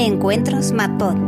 [0.00, 1.18] Encuentros MadPod.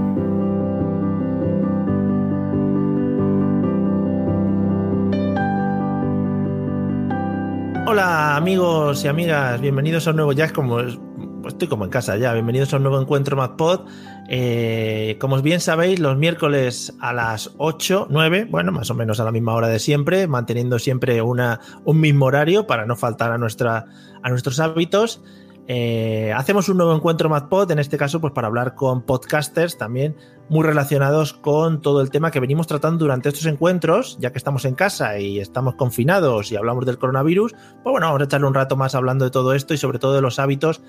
[7.87, 10.99] Hola amigos y amigas, bienvenidos a un nuevo Jack, como es-
[11.47, 13.81] estoy como en casa ya, bienvenidos a un nuevo encuentro MadPod.
[14.29, 19.25] Eh, como bien sabéis, los miércoles a las 8, 9, bueno, más o menos a
[19.25, 23.39] la misma hora de siempre, manteniendo siempre una, un mismo horario para no faltar a,
[23.39, 23.85] nuestra,
[24.23, 25.21] a nuestros hábitos.
[25.69, 30.17] Eh, hacemos un nuevo encuentro MadPod, en este caso, pues para hablar con podcasters también
[30.49, 34.65] muy relacionados con todo el tema que venimos tratando durante estos encuentros, ya que estamos
[34.65, 38.55] en casa y estamos confinados y hablamos del coronavirus, pues bueno, vamos a echarle un
[38.55, 40.83] rato más hablando de todo esto y sobre todo de los hábitos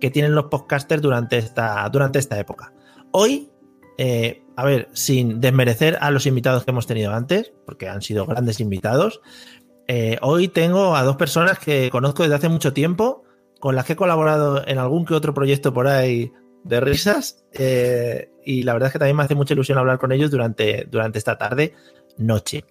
[0.00, 2.72] que tienen los podcasters durante esta, durante esta época.
[3.10, 3.50] Hoy,
[3.98, 8.24] eh, a ver, sin desmerecer a los invitados que hemos tenido antes, porque han sido
[8.26, 9.20] grandes invitados,
[9.88, 13.24] eh, hoy tengo a dos personas que conozco desde hace mucho tiempo,
[13.60, 16.32] con las que he colaborado en algún que otro proyecto por ahí
[16.64, 20.12] de risas, eh, y la verdad es que también me hace mucha ilusión hablar con
[20.12, 21.74] ellos durante, durante esta tarde,
[22.18, 22.64] noche.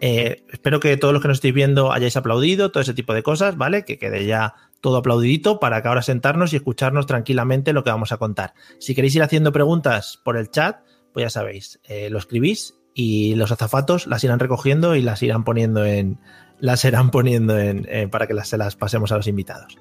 [0.00, 3.22] Eh, espero que todos los que nos estéis viendo hayáis aplaudido, todo ese tipo de
[3.22, 3.84] cosas, ¿vale?
[3.84, 8.10] Que quede ya todo aplaudidito para que ahora sentarnos y escucharnos tranquilamente lo que vamos
[8.12, 8.54] a contar.
[8.80, 10.80] Si queréis ir haciendo preguntas por el chat,
[11.12, 15.44] pues ya sabéis, eh, lo escribís y los azafatos las irán recogiendo y las irán
[15.44, 16.18] poniendo en,
[16.58, 19.78] las irán poniendo en, para que las, se las pasemos a los invitados.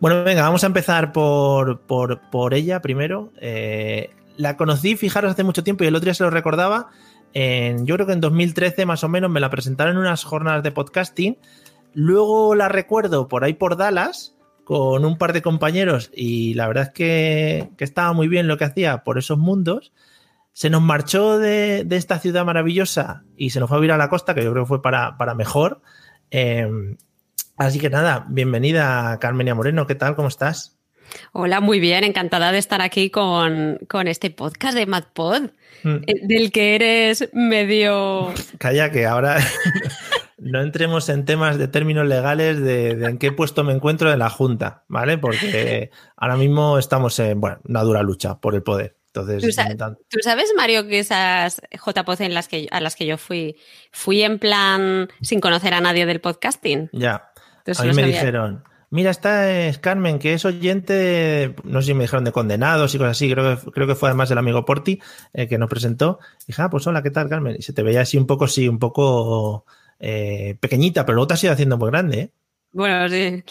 [0.00, 3.32] Bueno, venga, vamos a empezar por, por, por ella primero.
[3.40, 6.90] Eh, la conocí, fijaros, hace mucho tiempo y el otro día se lo recordaba.
[7.34, 10.70] Yo creo que en 2013 más o menos me la presentaron en unas jornadas de
[10.70, 11.36] podcasting.
[11.92, 16.84] Luego la recuerdo por ahí por Dallas con un par de compañeros y la verdad
[16.84, 19.92] es que, que estaba muy bien lo que hacía por esos mundos.
[20.52, 23.96] Se nos marchó de, de, esta ciudad maravillosa y se nos fue a vivir a
[23.96, 25.82] la costa, que yo creo que fue para, para mejor.
[26.30, 26.96] Eh,
[27.56, 30.16] así que nada, bienvenida Carmenia Moreno, ¿qué tal?
[30.16, 30.78] ¿Cómo estás?
[31.32, 35.50] Hola, muy bien, encantada de estar aquí con, con este podcast de MadPod,
[35.82, 35.96] mm.
[36.26, 38.32] del que eres medio...
[38.58, 39.38] Calla, que ahora
[40.38, 44.18] no entremos en temas de términos legales de, de, en qué puesto me encuentro en
[44.18, 45.18] la Junta, ¿vale?
[45.18, 48.96] Porque ahora mismo estamos en, bueno, una dura lucha por el poder.
[49.14, 53.06] Entonces, ¿Tú, sa ¿Tú, sabes, Mario, que esas JPOZ en las que, a las que
[53.06, 53.56] yo fui,
[53.92, 56.90] fui en plan sin conocer a nadie del podcasting?
[56.92, 57.30] Ya.
[57.64, 58.16] Entonces, a mí no me sabía.
[58.16, 62.94] dijeron, mira, esta es Carmen, que es oyente, no sé si me dijeron de condenados
[62.94, 65.00] y cosas así, creo que, creo que fue además el amigo Porti
[65.32, 66.18] eh, que nos presentó.
[66.42, 67.56] Y dije, ah, pues hola, ¿qué tal, Carmen?
[67.58, 69.64] Y se te veía así un poco, sí, un poco
[69.98, 72.30] eh, pequeñita, pero luego te has ido haciendo muy grande, ¿eh?
[72.74, 73.44] Bueno, sí,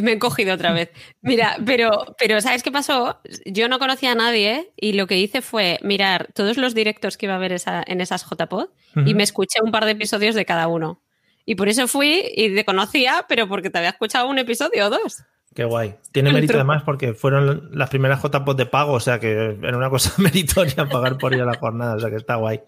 [0.00, 0.90] me he cogido otra vez.
[1.20, 3.20] Mira, pero, pero ¿sabes qué pasó?
[3.44, 7.26] Yo no conocía a nadie y lo que hice fue mirar todos los directos que
[7.26, 9.08] iba a haber esa, en esas JPod uh -huh.
[9.08, 11.02] y me escuché un par de episodios de cada uno.
[11.44, 14.90] Y por eso fui y te conocía, pero porque te había escuchado un episodio o
[14.90, 15.22] dos.
[15.54, 15.96] Qué guay.
[16.12, 19.90] Tiene mérito además porque fueron las primeras JPod de pago, o sea que era una
[19.90, 22.60] cosa meritoria pagar por ir a la jornada, o sea que está guay.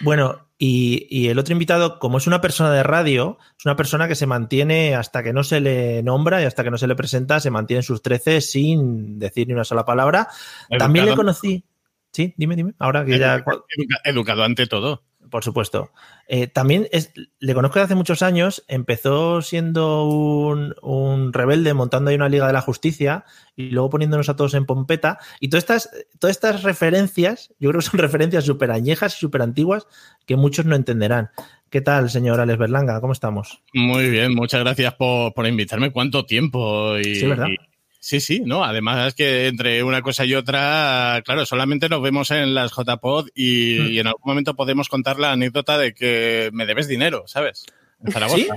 [0.00, 4.08] Bueno, y, y, el otro invitado, como es una persona de radio, es una persona
[4.08, 6.96] que se mantiene hasta que no se le nombra y hasta que no se le
[6.96, 10.28] presenta, se mantiene en sus 13 sin decir ni una sola palabra.
[10.68, 10.78] Educado.
[10.78, 11.64] También le conocí.
[12.12, 12.74] Sí, dime, dime.
[12.80, 13.44] Ahora que ya.
[14.02, 15.04] Educado ante todo.
[15.30, 15.92] Por supuesto.
[16.26, 18.64] Eh, también es, le conozco de hace muchos años.
[18.68, 23.24] Empezó siendo un, un, rebelde montando ahí una Liga de la Justicia
[23.56, 25.18] y luego poniéndonos a todos en pompeta.
[25.40, 29.42] Y todas estas, todas estas referencias, yo creo que son referencias súper añejas y súper
[29.42, 29.86] antiguas
[30.26, 31.30] que muchos no entenderán.
[31.70, 33.00] ¿Qué tal, señor Alex Berlanga?
[33.00, 33.62] ¿Cómo estamos?
[33.74, 35.92] Muy bien, muchas gracias por, por invitarme.
[35.92, 36.96] ¿Cuánto tiempo?
[36.98, 37.48] Y, sí, ¿verdad?
[37.48, 37.56] Y,
[37.98, 38.64] sí, sí, ¿no?
[38.64, 43.28] Además es que entre una cosa y otra, claro, solamente nos vemos en las JPod
[43.34, 43.86] y, mm.
[43.88, 47.64] y en algún momento podemos contar la anécdota de que me debes dinero, ¿sabes?
[48.04, 48.38] En Zaragoza.
[48.38, 48.48] ¿Sí?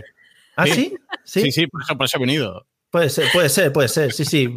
[0.56, 0.96] ¿Ah, sí?
[1.24, 2.68] Sí, sí, sí por, eso, por eso he venido.
[2.92, 4.12] Puede ser, puede ser, puede ser.
[4.12, 4.54] Sí, sí.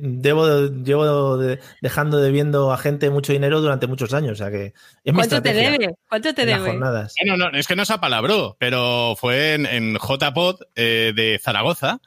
[0.00, 4.32] Debo, llevo de, dejando debiendo a gente mucho dinero durante muchos años.
[4.32, 4.74] O sea que
[5.04, 5.94] es ¿Cuánto te debe?
[6.08, 6.66] ¿Cuánto te debe?
[6.66, 7.14] Jornadas.
[7.24, 12.00] No, no, es que no se apalabró, pero fue en, en JPod eh, de Zaragoza,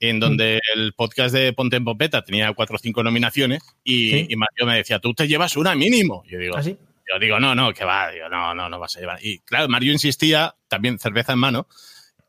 [0.00, 0.78] en donde mm.
[0.78, 4.26] el podcast de Ponte en Popeta tenía cuatro o cinco nominaciones y, ¿Sí?
[4.30, 6.24] y Mario me decía, tú te llevas una mínimo.
[6.26, 6.76] Yo digo, ¿Ah, sí?
[7.12, 9.18] yo digo, no, no, que va, digo, no, no, no vas a llevar.
[9.22, 11.68] Y claro, Mario insistía, también cerveza en mano,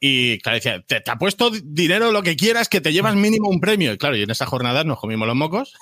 [0.04, 3.60] y claro, decía, te, te apuesto dinero lo que quieras, que te llevas mínimo un
[3.60, 3.94] premio.
[3.94, 5.76] Y claro, y en esa jornada nos comimos los mocos.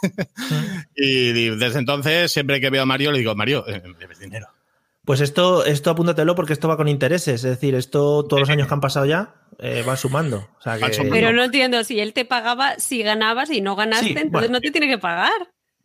[0.94, 4.20] y, y, desde entonces, siempre que veo a Mario, le digo, Mario, eh, me debes
[4.20, 4.48] dinero.
[5.10, 7.44] Pues esto, esto apúntatelo porque esto va con intereses.
[7.44, 10.48] Es decir, esto todos los años que han pasado ya eh, va sumando.
[10.60, 11.04] O sea que...
[11.10, 14.50] Pero no entiendo, si él te pagaba, si ganabas y no ganaste, sí, entonces bueno.
[14.52, 15.32] no te tiene que pagar.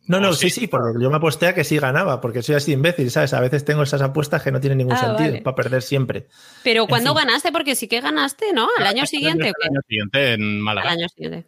[0.05, 2.73] No, no, sí, sí, porque yo me aposté a que sí ganaba, porque soy así
[2.73, 3.33] imbécil, ¿sabes?
[3.33, 5.41] A veces tengo esas apuestas que no tienen ningún Ah, sentido, vale.
[5.41, 6.27] para perder siempre.
[6.63, 7.25] Pero En ¿cuándo fin.
[7.25, 7.51] ganaste?
[7.51, 8.67] Porque sí que ganaste, ¿no?
[8.77, 9.49] Al año siguiente.
[9.49, 9.67] ¿o qué?
[9.67, 10.91] Al año siguiente en Al Málaga.
[10.91, 11.47] año siguiente.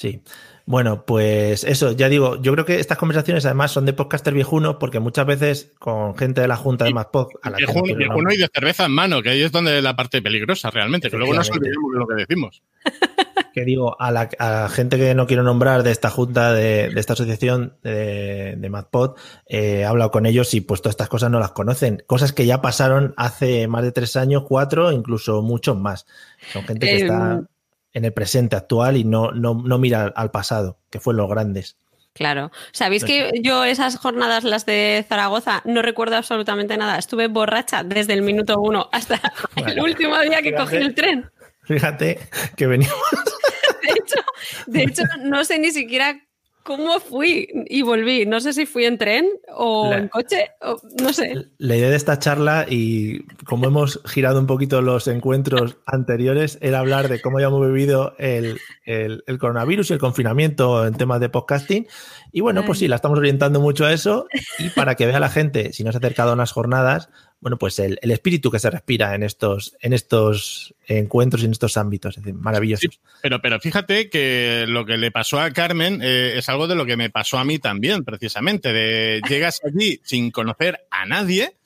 [0.00, 0.22] Sí.
[0.64, 4.78] Bueno, pues eso, ya digo, yo creo que estas conversaciones además son de podcaster viejuno
[4.78, 7.28] porque muchas veces con gente de la Junta de MacPod...
[7.42, 10.22] A la viejuno, viejuno y de cerveza en mano, que ahí es donde la parte
[10.22, 12.62] peligrosa realmente, que luego nos olvidemos de lo que decimos.
[13.52, 17.74] Que digo, a la gente que no quiero nombrar de esta junta, de, esta asociación
[17.82, 21.50] de, de MacPod, eh, he hablado con ellos y pues todas estas cosas no las
[21.50, 22.04] conocen.
[22.06, 26.06] Cosas que ya pasaron hace más de tres años, cuatro, incluso muchos más.
[26.52, 27.46] Son gente que está em,
[27.92, 31.76] en el presente actual y no, no, no mira al pasado, que fue los grandes.
[32.12, 32.50] Claro.
[32.72, 36.98] ¿Sabéis que yo esas jornadas, las de Zaragoza, no recuerdo absolutamente nada?
[36.98, 39.20] Estuve borracha desde el minuto uno hasta
[39.56, 41.30] el último día que cogí el tren.
[41.62, 42.18] Fíjate
[42.56, 42.98] que veníamos.
[43.82, 44.20] De hecho,
[44.66, 46.20] de hecho, no sé ni siquiera
[46.62, 48.26] cómo fui y volví.
[48.26, 51.46] No sé si fui en tren o en coche, o, no sé.
[51.58, 56.80] La idea de esta charla y como hemos girado un poquito los encuentros anteriores era
[56.80, 61.86] hablar de cómo habíamos vivido el, el, coronavirus y el confinamiento en temas de podcasting.
[62.32, 64.26] Y bueno, pues sí, la estamos orientando mucho a eso
[64.58, 67.08] y para que vea la gente, si no se ha acercado a unas jornadas,
[67.40, 71.76] bueno, pues el, espíritu que se respira en estos, en estos encuentros y en estos
[71.78, 73.00] ámbitos, es decir, maravillosos.
[73.22, 76.84] pero, pero fíjate que lo que le pasó a Carmen eh, es algo de lo
[76.84, 81.56] que me pasó a mí también, precisamente, de llegas allí sin conocer a nadie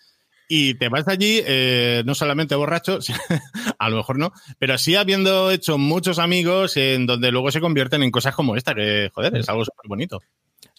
[0.46, 3.00] y te vas allí eh, no solamente borracho,
[3.78, 8.04] a lo mejor no, pero sí habiendo hecho muchos amigos en donde luego se convierten
[8.04, 10.20] en cosas como esta, que joder, es algo súper bonito.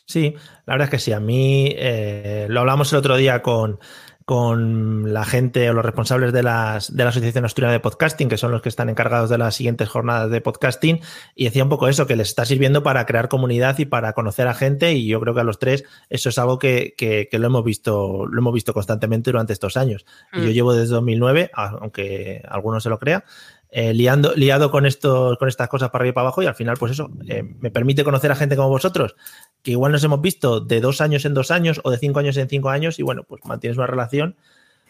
[0.08, 1.12] Sí, la verdad es que sí.
[1.14, 3.80] A mí eh, lo hablamos el otro día con,
[4.25, 8.38] con la gente o los responsables de, las, de la Asociación Asturiana de Podcasting, que
[8.38, 11.00] son los que están encargados de las siguientes jornadas de podcasting,
[11.36, 14.48] y decía un poco eso, que les está sirviendo para crear comunidad y para conocer
[14.48, 17.45] a gente, y yo creo que a los tres eso es algo que, que, lo
[17.45, 20.07] hemos visto, lo hemos visto constantemente durante estos años.
[20.33, 20.54] Y yo mm.
[20.54, 23.25] llevo desde 2009, aunque alguno se lo crea,
[23.77, 26.56] eh, liando, liado con, esto, con estas cosas para arriba y para abajo y al
[26.56, 29.18] final, pues eso, eh, me permite conocer a gente como vosotros,
[29.63, 32.38] que igual nos hemos visto de dos años en dos años o de cinco años
[32.38, 34.38] en cinco años y bueno, pues mantienes una relación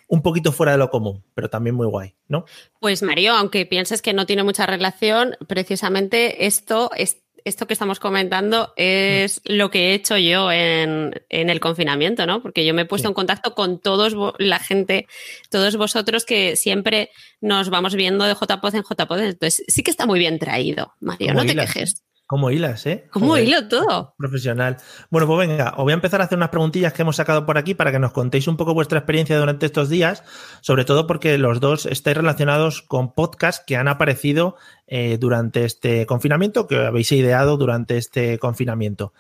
[0.08, 2.46] un poquito fuera de lo común, pero también muy guay, ¿no?
[2.80, 8.00] Pues Mario, aunque pienses que no tiene mucha relación, precisamente esto es esto que estamos
[8.00, 12.42] comentando es lo que he hecho yo en, el confinamiento, ¿no?
[12.42, 15.08] Porque yo me he puesto en contacto con todos la gente,
[15.50, 17.12] todos vosotros que siempre
[17.42, 19.20] nos vamos viendo de JPOD en JPOD.
[19.20, 22.05] Entonces sí que está muy bien traído, Mario, no te quejes.
[22.28, 23.08] ¿Cómo hilas, eh?
[23.12, 24.16] ¿Cómo hilo todo?
[24.18, 24.78] Profesional.
[25.12, 27.60] Bueno, pues venga, os voy a empezar a hacer unas preguntillas que hemos sacado por
[27.60, 30.24] aquí para que nos contéis un poco vuestra experiencia durante estos días,
[30.62, 34.56] sobre todo porque los dos estáis relacionados con podcasts que han aparecido
[34.88, 39.14] eh, durante este confinamiento, que habéis ideado durante este confinamiento.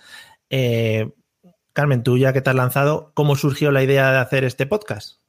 [0.49, 1.11] Eh,
[1.73, 5.24] Carmen, tú ya que te has lanzado, ¿cómo surgió la idea de hacer este podcast?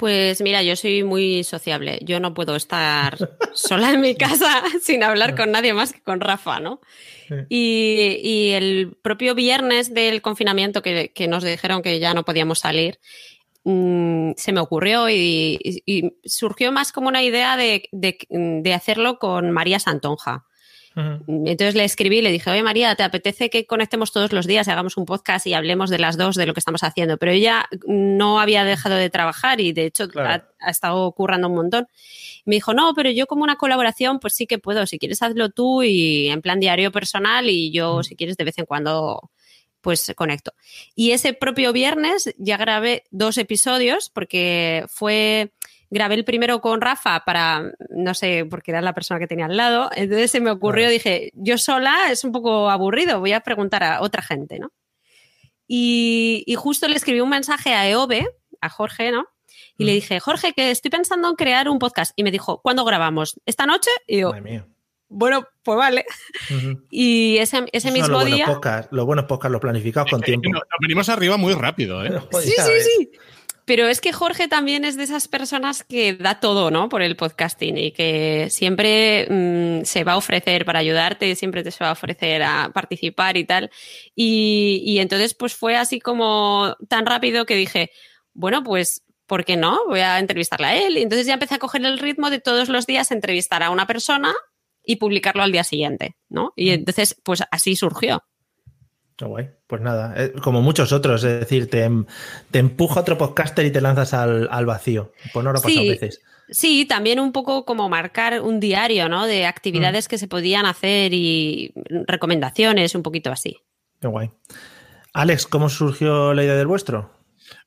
[0.00, 1.98] Pues mira, yo soy muy sociable.
[2.00, 3.18] Yo no puedo estar
[3.52, 6.80] sola en mi casa sin hablar con nadie más que con Rafa, ¿no?
[7.50, 12.98] Y, el propio viernes del confinamiento que, nos dijeron que ya no podíamos salir,
[13.64, 15.60] mm, se me ocurrió y,
[16.24, 20.46] surgió más como una idea de hacerlo con María Santonja.
[20.96, 24.66] Entonces le escribí y le dije, oye María, ¿te apetece que conectemos todos los días
[24.66, 27.16] y hagamos un podcast y hablemos de las dos de lo que estamos haciendo?
[27.16, 31.86] Pero ella no había dejado de trabajar y de hecho ha, estado currando un montón.
[32.44, 34.86] me dijo, no, pero yo como una colaboración, pues sí que puedo.
[34.86, 38.58] Si quieres, hazlo tú y en plan diario personal y yo, si quieres, de vez
[38.58, 39.30] en cuando
[39.80, 40.52] pues conecto.
[40.94, 45.52] Y ese propio viernes ya grabé dos episodios porque fue
[45.90, 49.56] grabé el primero con Rafa para, no sé, porque era la persona que tenía al
[49.56, 49.90] lado.
[49.94, 54.00] Entonces se me ocurrió, dije, yo sola es un poco aburrido, voy a preguntar a
[54.00, 54.72] otra gente, ¿no?
[55.66, 58.26] Y, justo le escribí un mensaje a Eove,
[58.60, 59.26] a Jorge, ¿no?
[59.78, 62.12] Y le dije, Jorge, que estoy pensando en crear un podcast.
[62.16, 63.40] Y me dijo, ¿cuándo grabamos?
[63.46, 63.90] ¿Esta noche?
[64.06, 64.32] Y yo,
[65.10, 66.06] bueno, pues vale.
[66.90, 68.46] Y ese, ese mismo día.
[68.90, 70.48] los buenos podcasts los planificados con tiempo.
[70.50, 72.20] Nos, venimos arriba muy rápido, ¿eh?
[72.40, 73.10] sí, sí, sí.
[73.70, 76.88] Pero es que Jorge también es de esas personas que da todo, ¿no?
[76.88, 81.70] Por el podcasting y que siempre mm, se va a ofrecer para ayudarte, siempre te
[81.70, 83.70] se va a ofrecer a participar y tal.
[84.16, 87.92] Y, y entonces, pues fue así como tan rápido que dije,
[88.34, 89.78] bueno, pues ¿por qué no?
[89.86, 90.98] Voy a entrevistarle a él.
[90.98, 93.86] Y entonces ya empecé a coger el ritmo de todos los días entrevistar a una
[93.86, 94.34] persona
[94.82, 96.52] y publicarlo al día siguiente, ¿no?
[96.56, 96.74] Y mm.
[96.74, 98.24] entonces, pues así surgió.
[99.28, 99.50] Guay.
[99.66, 102.06] Pues nada, eh, como muchos otros, es decir, te, em,
[102.50, 105.12] te empuja otro podcaster y te lanzas al, vacío.
[105.32, 106.20] Pues no lo pasa veces.
[106.48, 109.26] Sí, también un poco como marcar un diario, ¿no?
[109.26, 110.08] De actividades mm.
[110.08, 111.72] que se podían hacer y
[112.06, 113.58] recomendaciones, un poquito así.
[114.00, 114.30] Qué guay.
[115.12, 117.10] Alex, ¿cómo surgió la idea del vuestro?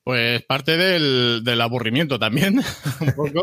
[0.04, 2.60] Pues parte del, del aburrimiento también,
[3.00, 3.42] un poco,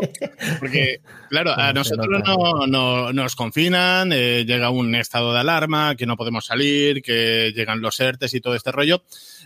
[0.59, 6.05] porque claro, a nosotros no, no, nos confinan, eh, llega un estado de alarma, que
[6.05, 9.03] no podemos salir, que llegan los ERTES y todo este rollo,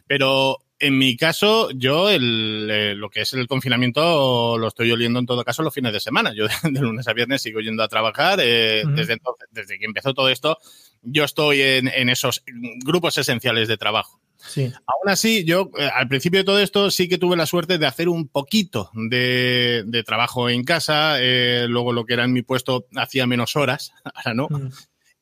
[0.08, 5.20] pero en mi caso, yo el, eh, lo que es el confinamiento lo estoy oliendo
[5.20, 6.34] en todo caso los fines de semana.
[6.36, 8.40] Yo de, lunes a viernes sigo yendo a trabajar.
[8.42, 10.58] Eh, desde, entonces, desde que empezó todo esto,
[11.02, 12.44] yo estoy en, en esos
[12.84, 14.20] grupos esenciales de trabajo.
[14.48, 14.66] Sí.
[14.86, 17.86] Aún así, yo eh, al principio de todo esto sí que tuve la suerte de
[17.88, 21.18] hacer un poquito de, de trabajo en casa.
[21.20, 24.48] Eh, luego lo que era en mi puesto hacía menos horas, ahora no.
[24.50, 24.70] Mm.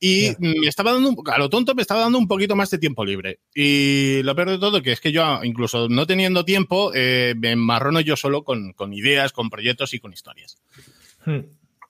[0.06, 2.78] Y me estaba dando, un- a lo tonto, me estaba dando un poquito más de
[2.78, 3.40] tiempo libre.
[3.56, 7.52] Y lo peor de todo, que es que yo, incluso no teniendo tiempo, eh, me
[7.52, 10.58] enmarrono yo solo con, con ideas, con proyectos y con historias.
[11.26, 11.40] Mm.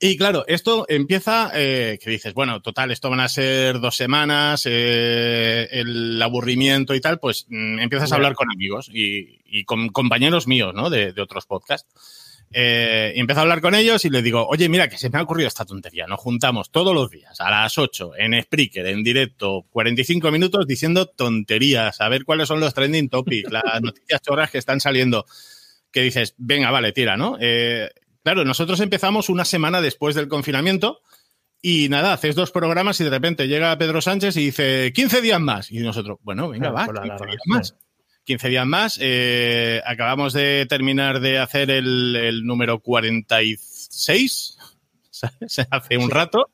[0.05, 4.63] Y claro, esto empieza, eh, que dices, bueno, total, esto van a ser dos semanas,
[4.65, 9.87] eh, el aburrimiento y tal, pues mm, empiezas a hablar con amigos y, y con
[9.87, 10.89] compañeros míos, ¿no?
[10.89, 12.43] De, de otros podcasts.
[12.51, 15.19] Eh, y empiezo a hablar con ellos y les digo, oye, mira, que se me
[15.19, 16.05] ha ocurrido esta tontería.
[16.05, 21.05] Nos juntamos todos los días a las 8 en Spreaker, en directo, 45 minutos diciendo
[21.05, 25.25] tonterías, a ver cuáles son los trending topics, las noticias chorras que están saliendo.
[25.93, 27.37] Que dices, venga, vale, tira, ¿no?
[27.39, 27.89] Eh,
[28.23, 30.99] claro, nosotros empezamos una semana después del confinamiento
[31.61, 35.39] y nada, haces dos programas y de repente llega Pedro Sánchez y dice 15 días
[35.39, 35.71] más.
[35.71, 37.75] Y nosotros, bueno, venga, Claro, va, por la 15 larga, días más.
[38.25, 38.97] 15 días más.
[39.01, 44.57] eh, acabamos de terminar de hacer el, el número 46,
[45.09, 45.59] ¿sabes?
[45.71, 46.11] Hace un Sí.
[46.11, 46.49] rato.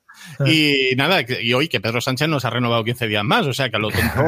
[0.46, 3.68] Y nada, y hoy que Pedro Sánchez nos ha renovado 15 días más, o sea
[3.70, 4.24] que a lo tonto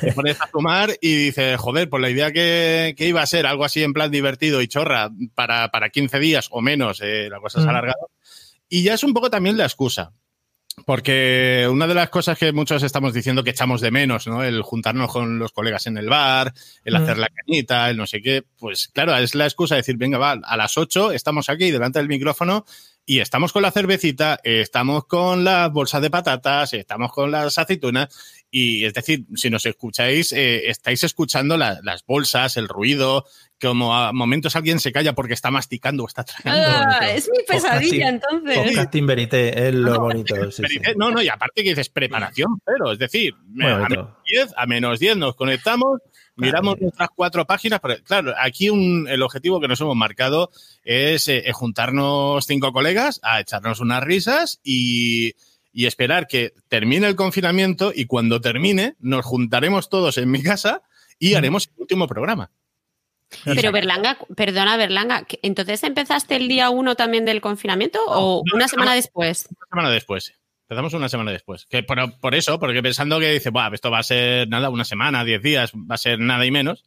[0.00, 3.46] te pones a sumar y dices, joder, pues la idea que, que iba a ser
[3.46, 7.38] algo así en plan divertido y chorra para, para 15 días o menos, eh, la
[7.40, 7.70] cosa se ha Mm.
[7.70, 8.10] alargado.
[8.68, 10.12] Y ya es un poco también la excusa.
[10.86, 14.42] Porque una de las cosas que muchos estamos diciendo que echamos de menos, ¿no?
[14.42, 16.54] El juntarnos con los colegas en el bar,
[16.84, 16.96] el Mm.
[17.02, 20.16] hacer la cañita, el no sé qué, pues claro, es la excusa de decir, venga,
[20.16, 22.64] va, a las 8 estamos aquí delante del micrófono
[23.10, 28.08] y estamos con la cervecita, estamos con las bolsas de patatas, estamos con las aceitunas
[28.52, 33.24] y es decir, si nos escucháis, eh, estáis escuchando la- las bolsas, el ruido,
[33.60, 36.68] como a momentos alguien se calla porque está masticando o está tragando.
[36.68, 38.56] Ah, es mi pesadilla, entonces.
[38.58, 40.50] Podcasting verité es lo bonito.
[40.52, 40.78] sí, sí.
[40.78, 44.66] Pero, No, no, y aparte que dices preparación, pero es decir, a menos 10, a
[44.66, 46.00] menos 10 nos conectamos,
[46.40, 46.82] miramos Claro.
[46.86, 50.50] nuestras cuatro páginas, pero claro, aquí un, el objetivo que nos hemos marcado
[50.82, 55.34] es eh, juntarnos cinco colegas a echarnos unas risas y,
[55.72, 60.82] y esperar que termine el confinamiento y cuando termine nos juntaremos todos en mi casa
[61.18, 61.36] y Mm.
[61.36, 62.50] haremos el último programa.
[63.44, 68.56] Pero Berlanga, perdona Berlanga, ¿que- ¿entonces empezaste el día uno también del confinamiento o no,
[68.56, 68.96] una semana no.
[68.96, 69.46] después?
[69.50, 70.32] Una semana después.
[70.70, 71.66] Empezamos una semana después.
[71.66, 74.84] Que por, por eso, porque pensando que dice, "Buah, esto va a ser nada, una
[74.84, 76.84] semana, diez días, va a ser nada y menos.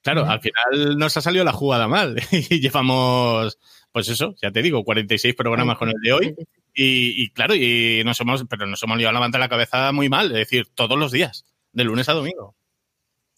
[0.00, 0.30] Claro, Ujú.
[0.30, 2.16] al final nos ha salido la jugada mal.
[2.32, 3.58] y llevamos,
[3.92, 6.34] pues eso, ya te digo, 46 programas con el de hoy.
[6.72, 9.92] Y, y claro, y nos hemos, pero nos hemos liado la manta en la cabeza
[9.92, 12.54] muy mal, es decir, todos los días, de lunes a domingo.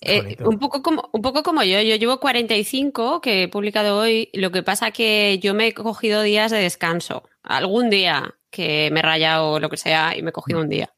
[0.01, 4.31] Eh, un, poco como, un poco como yo, yo llevo 45 que he publicado hoy,
[4.33, 9.01] lo que pasa que yo me he cogido días de descanso, algún día que me
[9.01, 10.93] he rayado o lo que sea y me he cogido un día.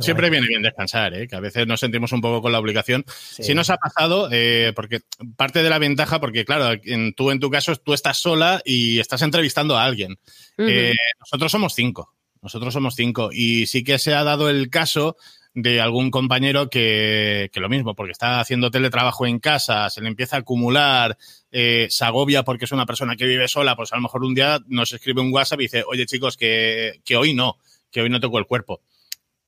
[0.00, 1.26] Siempre viene bien descansar, ¿eh?
[1.26, 3.04] que a veces nos sentimos un poco con la obligación.
[3.08, 3.42] Sí.
[3.42, 5.00] Si nos ha pasado, eh, porque
[5.36, 9.00] parte de la ventaja, porque claro, en, tú en tu caso tú estás sola y
[9.00, 10.18] estás entrevistando a alguien.
[10.56, 12.14] Eh, nosotros somos cinco.
[12.40, 13.30] Nosotros somos cinco.
[13.32, 15.16] Y sí que se ha dado el caso
[15.54, 20.08] de algún compañero que, que lo mismo, porque está haciendo teletrabajo en casa, se le
[20.08, 21.16] empieza a acumular,
[21.50, 24.34] eh, se agobia porque es una persona que vive sola, pues a lo mejor un
[24.34, 27.56] día nos escribe un WhatsApp y dice, oye chicos, que, que hoy no,
[27.90, 28.82] que hoy no tengo el cuerpo.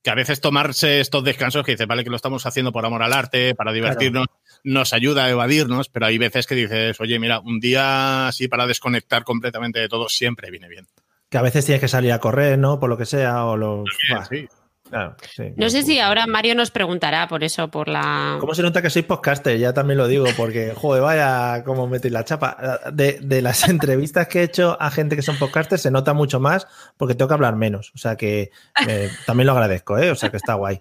[0.02, 3.02] Que a veces tomarse estos descansos que dice, vale, que lo estamos haciendo por amor
[3.02, 4.26] al arte, para divertirnos,
[4.64, 8.66] nos ayuda a evadirnos, pero hay veces que dices, oye, mira, un día así para
[8.66, 10.86] desconectar completamente de todo siempre viene bien.
[11.28, 12.80] Que a veces tienes que salir a correr, ¿no?
[12.80, 13.84] Por lo que sea, o lo.
[14.28, 14.48] Sí.
[14.90, 15.44] Claro, sí.
[15.56, 18.36] No sé si ahora Mario nos preguntará por eso, por la...
[18.40, 19.58] ¿Cómo se nota que soy podcaster?
[19.58, 22.80] Ya también lo digo, porque, joder, vaya cómo metéis la chapa.
[22.92, 26.40] De, de las entrevistas que he hecho a gente que son podcasters se nota mucho
[26.40, 26.66] más
[26.96, 27.92] porque tengo que hablar menos.
[27.94, 28.50] O sea que
[28.86, 30.10] eh, también lo agradezco, ¿eh?
[30.10, 30.80] O sea que está guay.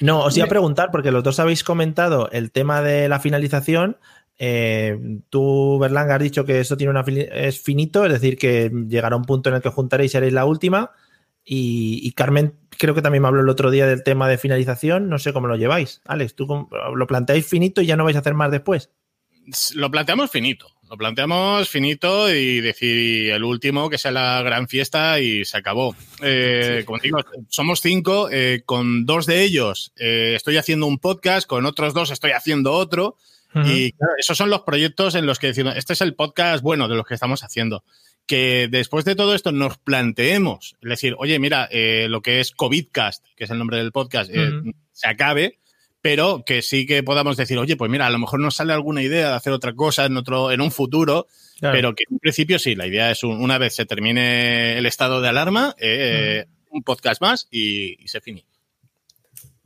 [0.00, 3.96] No, os iba a preguntar, porque los dos habéis comentado el tema de la finalización.
[4.38, 4.96] Eh,
[5.28, 9.24] tú, Berlanga, has dicho que eso tiene una es finito, es decir, que llegará un
[9.24, 10.92] punto en el que juntaréis y haréis la última.
[11.44, 15.08] Y, y Carmen, creo que también me habló el otro día del tema de finalización.
[15.08, 16.00] No sé cómo lo lleváis.
[16.06, 18.90] Alex, ¿tú lo planteáis finito y ya no vais a hacer más después?
[19.74, 20.68] Lo planteamos finito.
[20.90, 25.94] Lo planteamos finito y decir el último que sea la gran fiesta y se acabó.
[26.22, 27.18] Eh, Como digo,
[27.48, 28.30] somos cinco.
[28.30, 32.72] eh, con dos de ellos eh, estoy haciendo un podcast, con otros dos estoy haciendo
[32.72, 33.16] otro.
[33.64, 36.86] Y claro, esos son los proyectos en los que decimos, este es el podcast bueno
[36.86, 37.82] de los que estamos haciendo.
[38.28, 42.52] Que después de todo esto nos planteemos, es decir, oye, mira, eh, lo que es
[42.52, 44.50] COVIDcast, que es el nombre del podcast, eh,
[44.92, 45.58] se acabe,
[46.00, 49.02] pero que sí que podamos decir, oye, pues mira, a lo mejor nos sale alguna
[49.02, 51.26] idea de hacer otra cosa en otro, en un futuro,
[51.60, 55.28] pero que en principio sí, la idea es una vez se termine el estado de
[55.28, 58.44] alarma, eh, un podcast más y, se finí.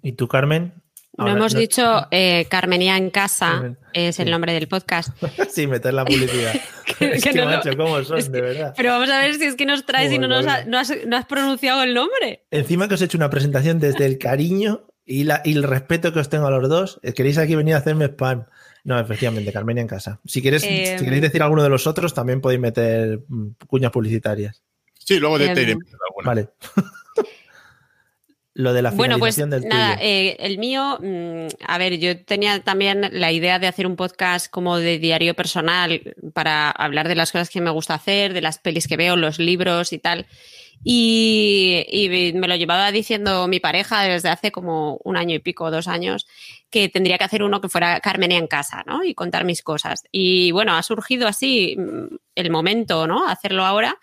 [0.03, 0.73] ¿Y tú, Carmen?
[1.19, 5.11] No hemos dicho eh, Carmenía en casa, es el nombre del podcast.
[5.51, 6.55] sí, meter la publicidad.
[7.01, 8.75] es que, macho, ¿cómo son, de verdad?
[8.77, 11.17] Pero vamos a ver si es que nos traes y no, nos no, has, no,
[11.17, 12.45] has, pronunciado el nombre.
[12.51, 16.13] Encima que os he hecho una presentación desde el cariño y, la, y el respeto
[16.13, 17.01] que os tengo a los dos.
[17.15, 18.47] ¿Queréis aquí venir a hacerme spam?
[18.85, 20.21] No, efectivamente, Carmenia en casa.
[20.25, 24.63] Si, quieres, si queréis decir alguno de los otros, también podéis meter mm, cuñas publicitarias.
[24.99, 25.81] Sí, luego de, alguna.
[26.25, 26.49] Vale.
[28.55, 30.07] Lo de la Bueno, pues del nada, tuyo.
[30.07, 34.51] eh, el mío, mm, a ver, yo tenía también la idea de hacer un podcast
[34.51, 38.59] como de diario personal para hablar de las cosas que me gusta hacer, de las
[38.59, 40.27] pelis que veo, los libros y tal.
[40.85, 45.71] Y, y me lo llevaba diciendo mi pareja desde hace como un año y pico,
[45.71, 46.27] dos años,
[46.71, 49.05] que tendría que hacer uno que fuera Carmenia en casa, ¿no?
[49.05, 50.03] Y contar mis cosas.
[50.11, 53.27] Y bueno, ha surgido así mm, el momento, ¿no?
[53.29, 53.97] Hacerlo ahora.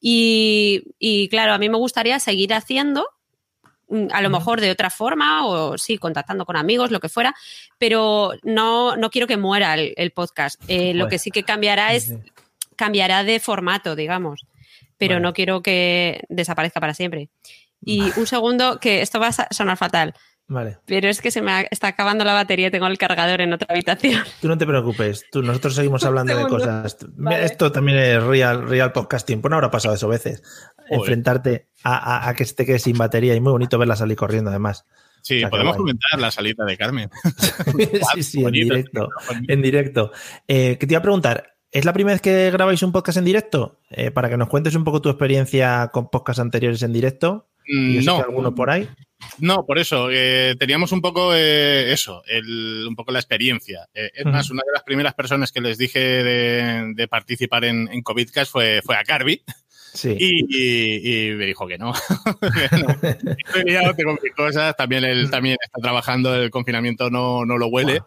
[0.00, 3.06] Y, y claro, a mí me gustaría seguir haciendo,
[4.10, 7.34] a lo mejor de otra forma o sí, contactando con amigos, lo que fuera,
[7.78, 10.60] pero no, no quiero que muera el, el podcast.
[10.68, 12.14] Eh, lo que sí que cambiará es,
[12.76, 14.46] cambiará de formato, digamos,
[14.98, 17.28] pero no quiero que desaparezca para siempre.
[17.84, 20.14] Y un segundo, que esto va a sonar fatal,
[20.48, 20.78] Vale.
[20.84, 23.52] pero es que se me ha- está acabando la batería y tengo el cargador en
[23.54, 24.22] otra habitación.
[24.40, 26.96] Tú no te preocupes, tú, nosotros seguimos hablando de cosas.
[27.16, 27.44] Vale.
[27.44, 29.40] Esto también es real, real podcasting.
[29.40, 30.42] Pues no habrá pasado eso veces.
[30.76, 30.94] Joder.
[31.00, 34.16] Enfrentarte a, a- a que se te quede sin batería y muy bonito verla salir
[34.16, 34.84] corriendo además.
[35.22, 37.08] Sí, O sea, que podemos comentar la salida de Carmen.
[38.14, 39.08] sí, sí, en directo.
[39.48, 40.10] En directo.
[40.48, 43.24] Eh, que te iba a preguntar, ¿es la primera vez que grabáis un podcast en
[43.24, 43.80] directo?
[43.90, 47.48] Eh, para que nos cuentes un poco tu experiencia con podcasts anteriores en directo.
[47.68, 48.88] Mm, sé No, que alguno por ahí.
[49.38, 50.08] No, por eso.
[50.10, 53.88] eh, teníamos un poco eh, eso, el- un poco la experiencia.
[53.94, 57.88] Eh, es más, una de las primeras personas que les dije de, de participar en,
[57.92, 59.42] en COVIDcast fue, fue a Carby
[59.94, 60.16] Sí.
[60.18, 61.92] y, y- y me dijo que no.
[62.72, 62.88] No.
[63.46, 64.74] Estoy liado, tengo mis cosas.
[64.76, 68.00] También él también está trabajando, el confinamiento no, no lo huele.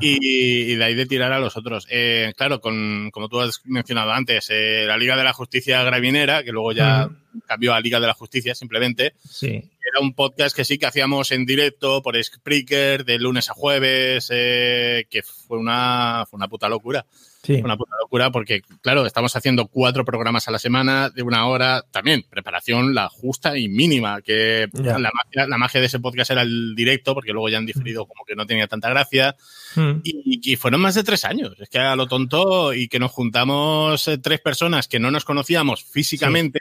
[0.00, 1.86] Y, y de ahí de tirar a los otros.
[1.90, 6.42] Eh, claro, con, como tú has mencionado antes, eh, la Liga de la Justicia Gravinera,
[6.42, 7.08] que luego ya
[7.46, 9.48] cambió a Liga de la Justicia simplemente, Sí.
[9.48, 14.28] era un podcast que sí que hacíamos en directo por Spreaker de lunes a jueves,
[14.32, 17.04] eh, que fue una, fue una puta locura.
[17.46, 17.60] Sí.
[17.62, 21.84] Una puta locura porque, claro, estamos haciendo cuatro programas a la semana de una hora.
[21.92, 26.42] También, preparación la justa y mínima, que la magia, la magia de ese podcast era
[26.42, 29.36] el directo, porque luego ya han diferido como que no tenía tanta gracia.
[29.76, 30.00] Mm.
[30.02, 31.54] Y, y fueron más de tres años.
[31.60, 35.24] Es que a lo tonto y que nos juntamos eh, tres personas que no nos
[35.24, 36.58] conocíamos físicamente.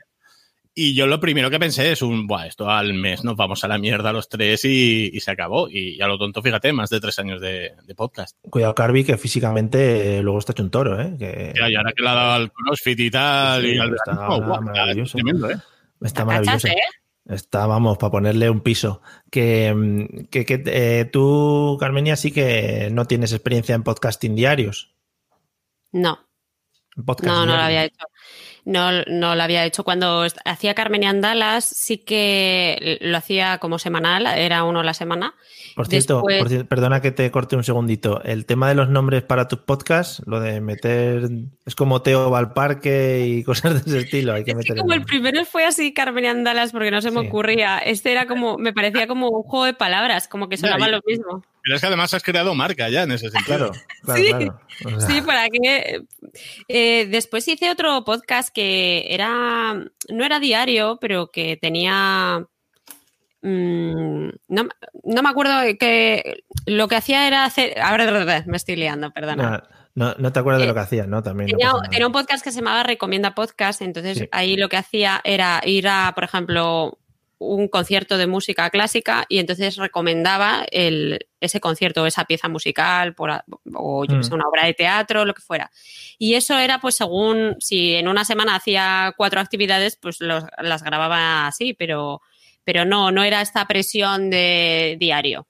[0.77, 3.69] Y yo lo primero que pensé es un, Buah, esto al mes nos vamos a
[3.69, 5.69] la mierda los tres y, y se acabó.
[5.69, 8.37] Y, a lo tonto, fíjate, más de tres años de, de podcast.
[8.49, 11.15] Cuidado, Carby, que físicamente eh, luego está hecho un toro, ¿eh?
[11.17, 13.93] Que Ya, y ahora que le ha dado al CrossFit y tal, Sí, y al
[13.95, 14.13] está
[14.59, 15.13] maravilloso.
[15.17, 15.55] tremendo, ¿eh?
[16.01, 16.67] está ¿Cachas, maravilloso.
[16.67, 16.75] eh?
[17.33, 19.01] Está, vamos, para ponerle un piso.
[19.31, 24.93] Que, mm, que, que, eh, tú, Carmenia, sí que no tienes experiencia en podcasting diarios.
[25.93, 26.19] No,
[27.05, 28.05] podcast no, no lo había hecho.
[28.65, 29.83] No, no lo había hecho.
[29.83, 34.95] Cuando hacía Carmen y Andalas, sí que lo hacía como semanal, era uno a la
[34.95, 35.35] semana.
[35.75, 38.23] Por cierto, Después- por cierto, perdona que te corte un segundito.
[38.23, 41.29] El tema de los nombres para tus podcasts, lo de meter.
[41.65, 44.33] Es como Teo va al parque y cosas de ese estilo.
[44.33, 44.77] Hay que Es que meter.
[44.77, 47.27] como el primero fue así Carmen y Andalas porque no se me Sí.
[47.27, 47.77] ocurría.
[47.77, 51.01] Este era como, me parecía como un juego de palabras, como que sonaba y- lo
[51.05, 51.43] mismo.
[51.65, 53.71] Pero es que además has creado marca ya en ese sentido.
[53.71, 53.71] Claro,
[54.03, 54.27] claro, Sí.
[54.29, 54.59] claro.
[54.85, 56.01] O sea, Sí, para que.
[56.67, 59.73] eh, después hice otro podcast que era.
[59.73, 62.45] No era diario, pero que tenía.
[63.41, 64.67] mm, no,
[65.03, 67.79] no me acuerdo que lo que hacía era hacer.
[67.81, 69.63] Ahora me estoy liando, perdona.
[69.95, 71.23] no, no, no te acuerdas de Eh, lo que hacías, ¿no?
[71.23, 71.49] También.
[71.49, 74.29] Tenía, un podcast que se llamaba Recomienda Podcast, entonces Sí.
[74.31, 76.99] ahí lo que hacía era ir a, por ejemplo,
[77.37, 83.13] un concierto de música clásica y entonces recomendaba el, ese concierto o esa pieza musical
[83.13, 83.31] por,
[83.73, 84.33] o yo sé, Mm.
[84.35, 85.69] una obra de teatro, lo que fuera.
[86.17, 90.83] Y eso era pues según, si en una semana hacía cuatro actividades, pues los- las
[90.83, 92.21] grababa así, pero,
[92.63, 95.47] pero no, no era esta presión de diario.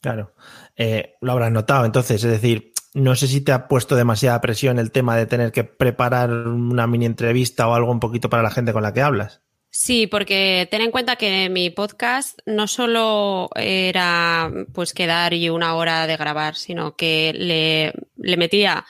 [0.00, 0.32] Claro.
[0.76, 4.78] Eh, lo habrás notado, entonces, es decir, no sé si te ha puesto demasiada presión
[4.78, 8.50] el tema de tener que preparar una mini entrevista o algo un poquito para la
[8.50, 9.41] gente con la que hablas.
[9.74, 15.74] Sí, porque ten en cuenta que mi podcast no solo era pues quedar y una
[15.76, 18.84] hora de grabar, sino que le, le metía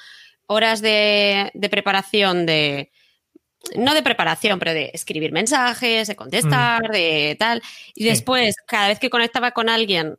[0.49, 2.91] horas de, de, preparación de.
[3.77, 6.93] No de preparación, pero de escribir mensajes, de contestar, mm.
[6.93, 7.63] de tal.
[7.95, 8.09] Y sí.
[8.09, 10.19] después, cada vez que conectaba con alguien,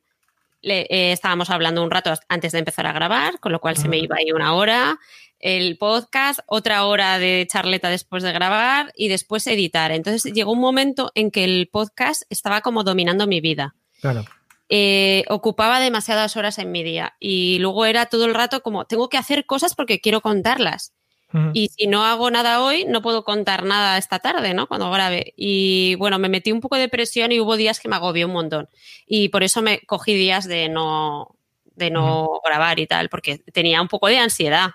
[0.62, 3.82] le, eh, estábamos hablando un rato antes de empezar a grabar, con lo cual mm.
[3.82, 4.97] se me iba ahí una hora
[5.43, 9.91] el podcast, otra hora de charleta después de grabar y después editar.
[9.91, 13.75] Entonces llegó un momento en que el podcast estaba como dominando mi vida.
[13.99, 14.23] Claro.
[14.69, 19.10] Eh, ocupaba demasiadas horas en mi día y luego era todo el rato como, tengo
[19.10, 20.93] que hacer cosas porque quiero contarlas.
[21.34, 21.51] Uh -huh.
[21.53, 24.67] Y si no hago nada hoy, no puedo contar nada esta tarde, ¿no?
[24.67, 25.34] Cuando grabe.
[25.36, 28.34] Y bueno, me metí un poco de presión y hubo días que me agobió un
[28.34, 28.69] montón.
[29.06, 31.36] Y por eso me cogí días de no,
[31.75, 32.41] de no uh -huh.
[32.45, 34.69] grabar y tal, porque tenía un poco de ansiedad.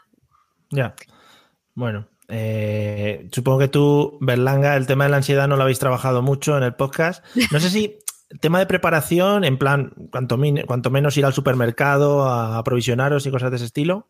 [0.70, 0.94] Ya.
[1.74, 6.22] Bueno, eh, supongo que tú, Berlanga, el tema de la ansiedad no lo habéis trabajado
[6.22, 7.24] mucho en el podcast.
[7.50, 7.98] No sé si
[8.40, 13.50] tema de preparación, en plan, cuanto, cuanto menos ir al supermercado a aprovisionaros y cosas
[13.50, 14.09] de ese estilo.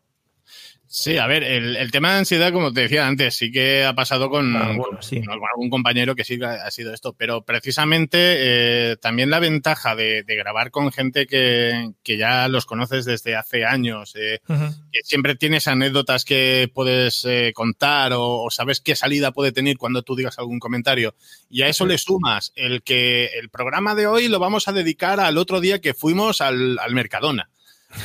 [0.91, 3.93] Sí, a ver, el, el, tema de ansiedad, como te decía antes, sí que ha
[3.93, 5.23] pasado con, ah, bueno, sí.
[5.23, 10.23] con algún compañero que sí ha sido esto, pero precisamente eh, también la ventaja de,
[10.23, 14.89] de grabar con gente que, que, ya los conoces desde hace años, eh, uh -huh.
[14.91, 19.77] que siempre tienes anécdotas que puedes eh, contar o, o, sabes qué salida puede tener
[19.77, 21.13] cuando tú digas algún comentario,
[21.51, 25.19] y a eso le sumas el que el programa de hoy lo vamos a dedicar
[25.19, 27.51] al otro día que fuimos al, al Mercadona.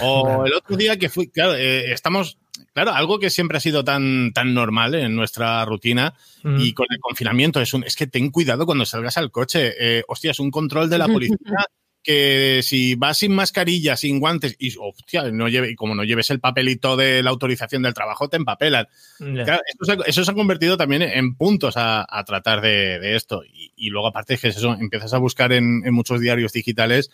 [0.00, 2.38] O el otro día que fui, claro, eh, estamos
[2.72, 6.60] Claro, algo que siempre ha sido tan, tan normal en nuestra rutina mm.
[6.60, 9.74] y con el confinamiento es un, es que ten cuidado cuando salgas al coche.
[9.78, 11.36] Eh, hostia, es un control de la policía
[12.02, 16.30] que si vas sin mascarilla, sin guantes y, hostia, no lleve, y como no lleves
[16.30, 18.88] el papelito de la autorización del trabajo, te empapelan.
[19.20, 19.44] Yeah.
[19.44, 23.16] Claro, eso, se, eso, se, ha convertido también en puntos a, a tratar de, de
[23.16, 23.42] esto.
[23.44, 27.10] Y, y, luego, aparte, es que eso, empiezas a buscar en, en muchos diarios digitales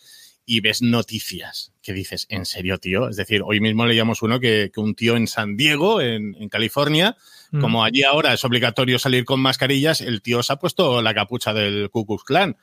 [0.46, 3.08] y ves noticias que dices, ¿en serio, tío?
[3.08, 6.48] Es decir, hoy mismo leíamos uno que, que un tío en San Diego, en, en
[6.48, 7.16] California,
[7.50, 7.60] mm.
[7.60, 11.52] como allí ahora es obligatorio salir con mascarillas, el tío se ha puesto la capucha
[11.52, 12.56] del Ku Klux Klan.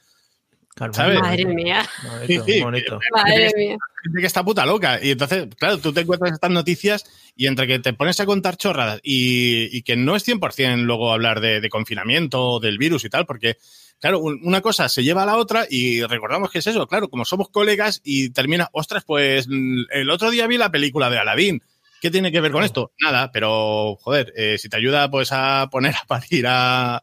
[0.78, 1.20] Claro, ¿sabes?
[1.20, 1.84] Madre mía.
[2.04, 2.62] Bonito, sí, sí.
[2.62, 3.00] bonito.
[3.12, 3.78] Madre mía.
[4.04, 5.00] Gente que está puta loca.
[5.02, 7.04] Y entonces, claro, tú te encuentras estas noticias
[7.36, 11.12] y entre que te pones a contar chorradas y, y que no es 100% luego
[11.12, 13.58] hablar de, de confinamiento, del virus y tal, porque
[14.00, 17.26] claro, una cosa se lleva a la otra y recordamos que es eso, claro, como
[17.26, 21.64] somos colegas y termina, ostras, pues mm, el otro día vi la película de Aladdin.
[22.00, 22.92] ¿Qué tiene que ver con esto?
[23.02, 27.02] Nada, pero joder, eh, si te ayuda pues a poner a parir a,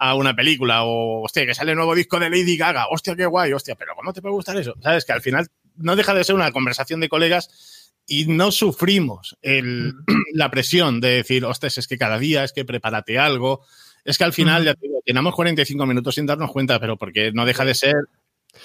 [0.00, 3.26] a, una película o, hostia, que sale el nuevo disco de Lady Gaga, hostia, qué
[3.26, 4.74] guay, hostia, pero ¿cómo te puede gustar eso?
[4.82, 9.36] Sabes que al final no deja de ser una conversación de colegas y no sufrimos
[9.42, 9.94] el,
[10.34, 13.64] la presión de decir, ostras, es que cada día, es que prepárate algo,
[14.04, 17.30] es que al final, ya te digo, llenamos 45 minutos sin darnos cuenta, pero porque
[17.32, 17.94] no deja de ser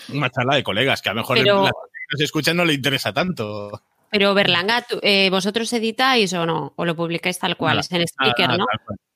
[0.10, 2.74] una charla de colegas, que a lo mejor pero, la que nos escuchan no le
[2.74, 3.84] interesa tanto.
[4.10, 6.74] Pero Berlanga, eh, ¿vosotros editáis o no?
[6.78, 7.80] ¿O lo publicáis tal cual?
[7.80, 8.66] Es en speaker, ah, ¿no?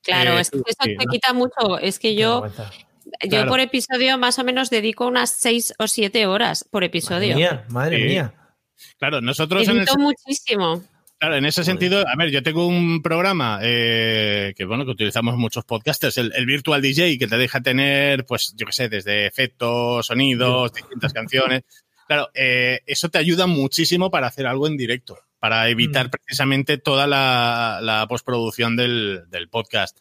[0.09, 1.79] Claro, eh, es que eso sí, te quita mucho.
[1.79, 2.45] Es que yo,
[3.23, 3.49] yo claro.
[3.49, 7.35] por episodio más o menos dedico unas 6 o 7 horas por episodio.
[7.35, 8.33] Madre mía, madre mía.
[8.97, 9.67] Claro, nosotros...
[9.67, 10.03] Edito en el...
[10.03, 10.83] muchísimo.
[11.19, 15.35] Claro, en ese sentido, a ver, yo tengo un programa eh, que, bueno, que utilizamos
[15.35, 19.25] muchos podcasters, el, el, Virtual DJ, que te deja tener, pues, yo qué sé, desde
[19.25, 21.63] efectos, sonidos, distintas canciones.
[22.07, 26.11] Claro, eh, eso te ayuda muchísimo para hacer algo en directo, para evitar mm.
[26.11, 29.97] precisamente toda la, la postproducción del, del podcast.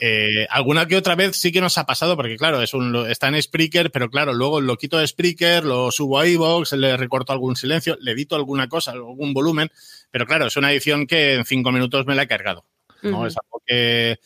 [0.00, 3.28] Eh, alguna que otra vez sí que nos ha pasado, porque claro, es un, está
[3.28, 7.32] en Spreaker, pero claro, luego lo quito de Spreaker, lo subo a iVoox, le recorto
[7.32, 9.70] algún silencio, le edito alguna cosa, algún volumen,
[10.10, 12.64] pero claro, es una edición que en cinco minutos me la he cargado.
[13.02, 13.26] ¿no?
[13.26, 14.18] Es algo que,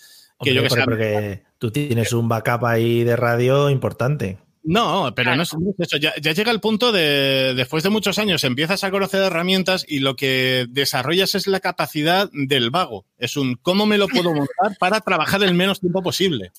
[0.43, 0.83] que Hombre, yo que sé.
[0.85, 4.39] Porque tú tienes un backup ahí de radio importante.
[4.63, 5.97] No, pero no es, eso.
[5.97, 10.01] Ya, ya, llega el punto de, después de muchos años, empiezas a conocer herramientas y
[10.01, 13.07] lo que desarrollas es la capacidad del vago.
[13.19, 16.53] Es un cómo me lo puedo montar para trabajar el menos tiempo posible.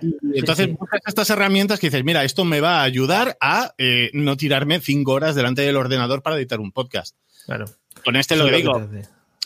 [0.00, 0.76] Y entonces sí, sí.
[0.78, 4.80] buscas estas herramientas que dices, mira, esto me va a ayudar a eh, no tirarme
[4.80, 7.16] cinco horas delante del ordenador para editar un podcast.
[7.44, 7.66] Claro.
[8.04, 8.88] Con este lo digo.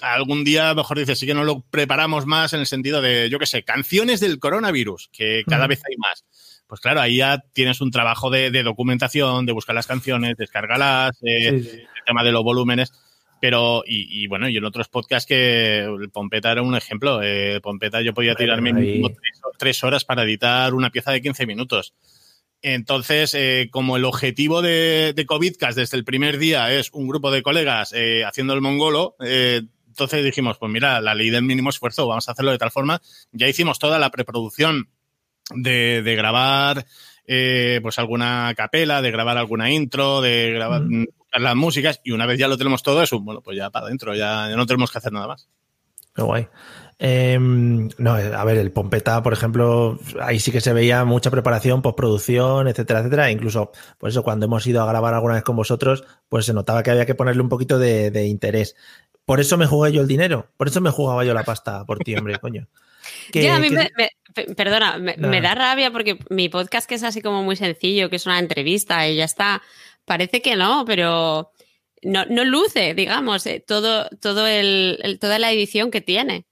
[0.02, 3.38] Algún día, mejor dices, sí que no lo preparamos más en el sentido de, yo
[3.38, 5.68] qué sé, canciones del coronavirus, que cada uh -huh.
[5.70, 6.24] vez hay más
[6.66, 11.16] pues claro, ahí ya tienes un trabajo de, de documentación, de buscar las canciones, descargarlas,
[11.22, 11.76] eh, sí, sí.
[11.76, 12.92] el tema de los volúmenes.
[13.40, 17.20] Pero, y, y, bueno, y en otros podcasts que el Pompeta era un ejemplo.
[17.22, 21.94] Eh, Pompeta yo podía tirarme tres, tres, horas para editar una pieza de 15 minutos.
[22.62, 27.30] Entonces, eh, como el objetivo de, de COVIDcast desde el primer día es un grupo
[27.30, 32.06] de colegas eh, haciendo el mongolo, entonces dijimos, pues mira, la ley del mínimo esfuerzo,
[32.06, 33.00] vamos a hacerlo de tal forma.
[33.32, 34.88] Ya hicimos toda la preproducción
[35.54, 36.86] de, de grabar
[37.26, 41.06] eh, pues alguna capela, de grabar alguna intro, de grabar mm,
[41.38, 44.14] las músicas y una vez ya lo tenemos todo eso, bueno, pues ya para adentro,
[44.14, 45.48] ya, no tenemos que hacer nada más.
[46.14, 46.48] Qué guay.
[46.98, 51.82] Em, no, a ver, el Pompeta, por ejemplo, ahí sí que se veía mucha preparación,
[51.82, 53.30] postproducción, etcétera, etcétera.
[53.30, 56.82] Incluso, por eso, cuando hemos ido a grabar alguna vez con vosotros, pues se notaba
[56.82, 58.76] que había que ponerle un poquito de, interés.
[59.26, 61.98] Por eso me jugué yo el dinero, por eso me jugaba yo la pasta por
[61.98, 62.66] ti, hombre, coño.
[63.32, 63.90] Ya, a mí me,
[64.54, 68.26] perdona, me, da rabia porque mi podcast que es así como muy sencillo, que es
[68.26, 69.62] una entrevista y ya está,
[70.04, 71.52] parece que no, pero
[72.02, 76.46] no, no luce, digamos, eh, todo, todo el, toda la edición que tiene.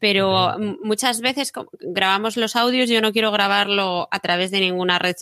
[0.00, 5.16] Pero muchas veces grabamos los audios, yo no quiero grabarlo a través de ninguna red,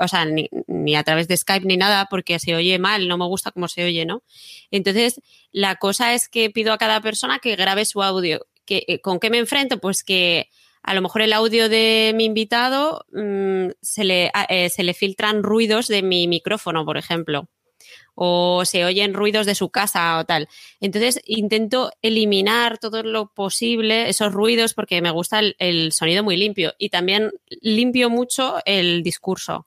[0.00, 3.18] o sea, ni, ni, a través de Skype ni nada, porque se oye mal, no
[3.18, 4.22] me gusta cómo se oye, ¿no?
[4.70, 5.20] Entonces,
[5.52, 8.46] la cosa es que pido a cada persona que grabe su audio.
[8.66, 9.78] Que, eh, ¿Con qué me enfrento?
[9.78, 10.50] Pues que
[10.82, 15.42] a lo mejor el audio de mi invitado mm, se, le, eh, se le filtran
[15.42, 17.48] ruidos de mi micrófono, por ejemplo
[18.16, 20.48] o se oyen ruidos de su casa o tal.
[20.80, 26.74] Entonces intento eliminar todo lo posible esos ruidos porque me gusta el, sonido muy limpio
[26.78, 29.66] y también limpio mucho el discurso.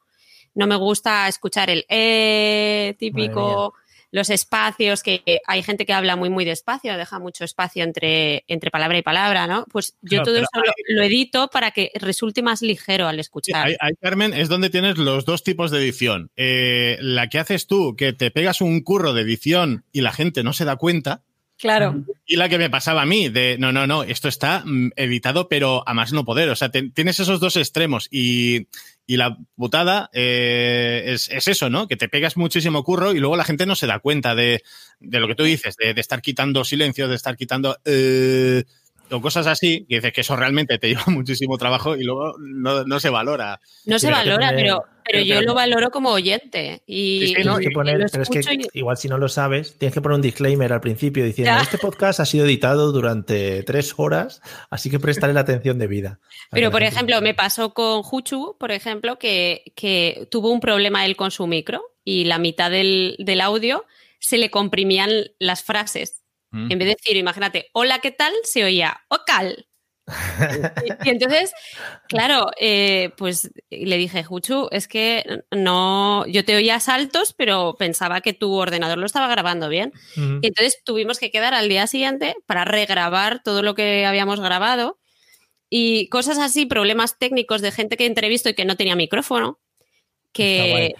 [0.55, 3.75] No me gusta escuchar el eh típico
[4.11, 8.71] los espacios, que hay gente que habla muy, muy despacio, deja mucho espacio entre, entre
[8.71, 9.65] palabra y palabra, ¿no?
[9.71, 10.47] Pues yo todo eso
[10.87, 13.67] lo, edito para que resulte más ligero al escuchar.
[13.79, 16.31] Ahí, Carmen, es donde tienes los dos tipos de edición.
[16.35, 20.43] Eh, la que haces tú, que te pegas un curro de edición y la gente
[20.43, 21.23] no se da cuenta,
[21.59, 22.05] Claro.
[22.25, 25.49] Y la que me pasaba a mí, de no, no, no, esto está mm, editado,
[25.49, 26.47] pero a más no poder.
[26.49, 28.67] O sea, tienes esos dos extremos y,
[29.17, 31.87] la putada eh, es, eso, ¿no?
[31.87, 34.61] Que te pegas muchísimo curro y luego la gente no se da cuenta de,
[34.99, 37.77] lo que tú dices, de, estar quitando silencio, de estar quitando.
[37.85, 38.63] Eh,
[39.11, 42.99] o cosas así, que dices que eso realmente te lleva muchísimo trabajo y luego no,
[42.99, 43.59] se valora.
[43.85, 46.83] No se valora, pero, pero yo lo valoro como oyente.
[46.85, 48.41] Y, pero es que
[48.73, 52.19] igual si no lo sabes, tienes que poner un disclaimer al principio diciendo, este podcast
[52.19, 56.19] ha sido editado durante tres horas, así que prestaré la atención debida.
[56.51, 61.15] Pero, por ejemplo, me pasó con Juchu, por ejemplo, que, que, tuvo un problema él
[61.15, 63.85] con su micro y la mitad del, del audio
[64.19, 66.23] se le comprimían las frases.
[66.51, 68.33] En vez de decir, imagínate, hola, ¿qué tal?
[68.43, 69.67] Se oía, ocal.
[71.05, 71.53] y, entonces,
[72.07, 78.21] claro, eh, pues le dije, Juchu, es que no, yo te oía saltos, pero pensaba
[78.21, 79.93] que tu ordenador lo estaba grabando bien.
[80.15, 84.99] Y entonces tuvimos que quedar al día siguiente para regrabar todo lo que habíamos grabado
[85.69, 89.59] y cosas así, problemas técnicos de gente que entrevisto y que no tenía micrófono.
[90.33, 90.95] Que,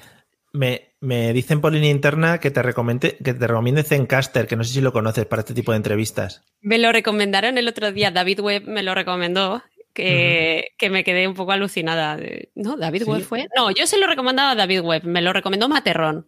[0.54, 4.64] me, me, dicen por línea interna que te, recomiende, que te recomiende Zencaster, que no
[4.64, 6.44] sé si lo conoces para este tipo de entrevistas.
[6.62, 11.36] Me lo recomendaron el otro día, David Webb me lo recomendó, que, me quedé un
[11.36, 12.18] poco alucinada.
[12.56, 12.78] ¿No?
[12.78, 13.48] ¿David Webb fue?
[13.56, 16.28] No, yo se lo recomendaba a David Webb, me lo recomendó Materrón.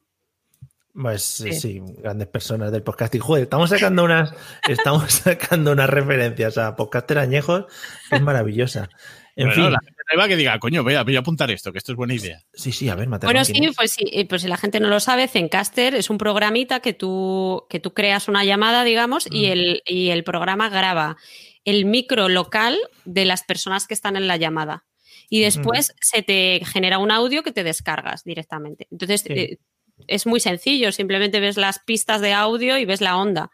[0.93, 1.81] Pues sí.
[1.99, 3.21] grandes personas del podcasting.
[3.21, 4.33] Joder, estamos sacando unas,
[4.67, 7.65] estamos sacando unas referencias a podcaster añejos,
[8.11, 8.89] es maravillosa.
[9.35, 9.71] En fin.
[9.71, 9.79] La
[10.27, 12.43] que diga, coño, voy a, voy a, apuntar esto, que esto es buena idea.
[12.53, 13.27] Sí, sí, a ver, Mateo.
[13.27, 16.79] Bueno, sí, pues sí, pues si la gente no lo sabe, Zencaster es un programita
[16.79, 19.51] que tú, que tú creas una llamada, digamos, y, mm.
[19.51, 21.17] el, y el programa graba
[21.65, 24.85] el micro local de las personas que están en la llamada.
[25.29, 28.87] Y después se te genera un audio que te descargas directamente.
[28.91, 29.59] Entonces, eh,
[30.07, 33.49] es muy sencillo, simplemente ves las pistas de audio y ves la onda.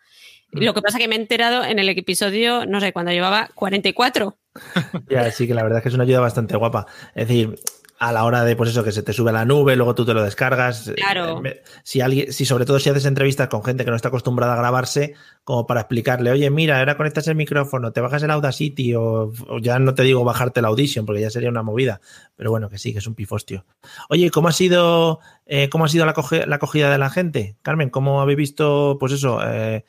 [0.51, 0.63] Mm.
[0.63, 4.37] Lo que pasa que me he enterado en el episodio, no sé, cuando llevaba 44.
[5.09, 6.87] ya, sí, que la verdad es que es una ayuda bastante guapa.
[7.15, 7.59] Es decir,
[7.99, 10.05] a la hora de, pues eso, que se te sube a la nube, luego tú
[10.05, 10.91] te lo descargas.
[10.95, 11.41] Claro.
[11.83, 14.57] Si alguien, si sobre todo si haces entrevistas con gente que no está acostumbrada a
[14.57, 19.33] grabarse, como para explicarle, oye, mira, ahora conectas el micrófono, te bajas el Audacity, o,
[19.47, 21.99] o ya no te digo bajarte el Audition, porque ya sería una movida.
[22.35, 23.65] Pero bueno, que sí, que es un pifostio.
[24.09, 26.11] Oye, ¿cómo ha sido, eh, cómo ha sido la,
[26.55, 27.57] acogida de la gente?
[27.63, 29.85] Carmen, ¿cómo habéis visto, pues eso, eh,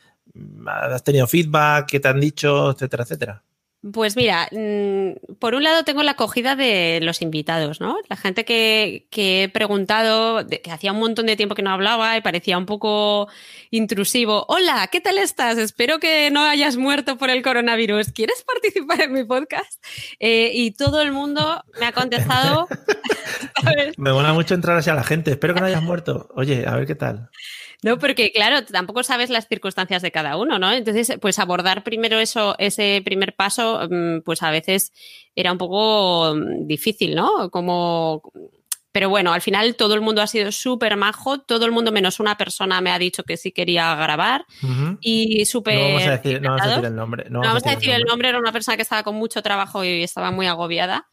[0.67, 3.45] has tenido feedback, qué te han dicho, etcétera, etcétera?
[3.93, 7.97] Pues mira, mm, por un lado tengo la acogida de los invitados, ¿no?
[8.09, 12.21] La gente que, he preguntado, que hacía un montón de tiempo que no hablaba y
[12.21, 13.29] parecía un poco
[13.71, 14.45] intrusivo.
[14.49, 15.59] Hola, ¿qué tal estás?
[15.59, 18.11] Espero que no hayas muerto por el coronavirus.
[18.13, 19.81] ¿Quieres participar en mi podcast?
[20.19, 22.67] Eh, y todo el mundo me ha contestado.
[23.97, 25.31] me mola mucho entrar hacia la gente.
[25.31, 26.29] Espero que no hayas muerto.
[26.35, 27.31] Oye, a ver qué tal.
[27.85, 30.73] No, porque claro, tampoco sabes las circunstancias de cada uno, ¿no?
[30.73, 34.93] Entonces, pues abordar primero eso, ese primer paso, mm, pues a veces
[35.37, 37.51] era un poco mm, difícil, ¿no?
[37.51, 38.23] Como
[38.99, 42.19] pero bueno, al final todo el mundo ha sido súper majo, todo el mundo menos
[42.19, 44.45] una persona me ha dicho que sí quería grabar
[45.01, 45.77] y súper...
[45.77, 47.31] No vamos a decir, no vamos a decir el nombre.
[47.31, 48.31] No, vamos, a decir, el, nombre.
[48.31, 51.07] era una persona que estaba con mucho trabajo y estaba muy agobiada.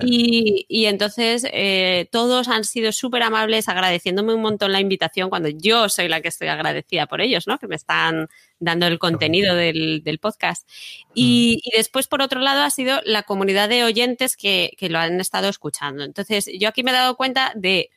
[0.00, 5.90] Y, entonces eh, todos han sido súper amables, agradeciéndome un montón la invitación cuando yo
[5.90, 7.58] soy la que estoy agradecida por ellos, ¿no?
[7.58, 10.68] Que me están dando el contenido del, podcast.
[11.14, 15.48] Y, después, por otro lado, ha sido la comunidad de oyentes que, lo han estado
[15.48, 16.04] escuchando.
[16.04, 17.90] Entonces, yo aquí me he dado cuenta de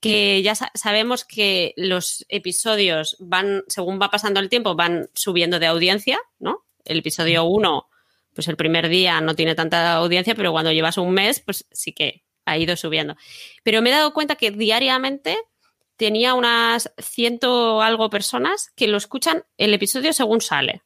[0.00, 5.66] que ya sabemos que los episodios van, según va pasando el tiempo, van subiendo de
[5.66, 6.64] audiencia, ¿no?
[6.84, 7.88] El episodio 1,
[8.34, 11.92] pues el primer día no tiene tanta audiencia, pero cuando llevas un mes, pues sí
[11.92, 13.16] que ha ido subiendo.
[13.62, 15.38] Pero me he dado cuenta que diariamente
[15.96, 20.82] tenía unas ciento algo personas que lo escuchan el episodio según sale.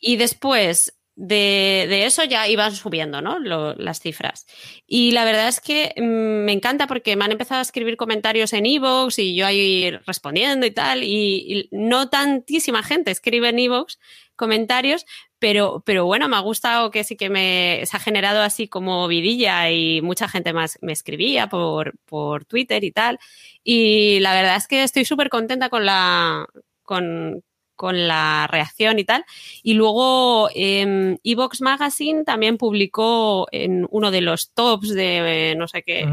[0.00, 3.40] Y después de, eso ya iban subiendo, ¿no?
[3.40, 4.46] las cifras.
[4.86, 8.52] Y la verdad es que mm, me encanta porque me han empezado a escribir comentarios
[8.52, 11.02] en Evox y yo ahí respondiendo y tal.
[11.02, 13.98] Y, no tantísima gente escribe en Evox
[14.36, 15.04] comentarios,
[15.38, 19.06] pero, pero bueno, me ha gustado que sí que me se ha generado así como
[19.08, 23.18] vidilla y mucha gente más me escribía por, por Twitter y tal.
[23.62, 26.46] Y la verdad es que estoy súper contenta con la,
[26.82, 27.42] con,
[27.80, 29.24] la reacción y tal.
[29.62, 35.82] Y luego eh, Evox Magazine también publicó en uno de los tops de no sé
[35.82, 36.08] qué,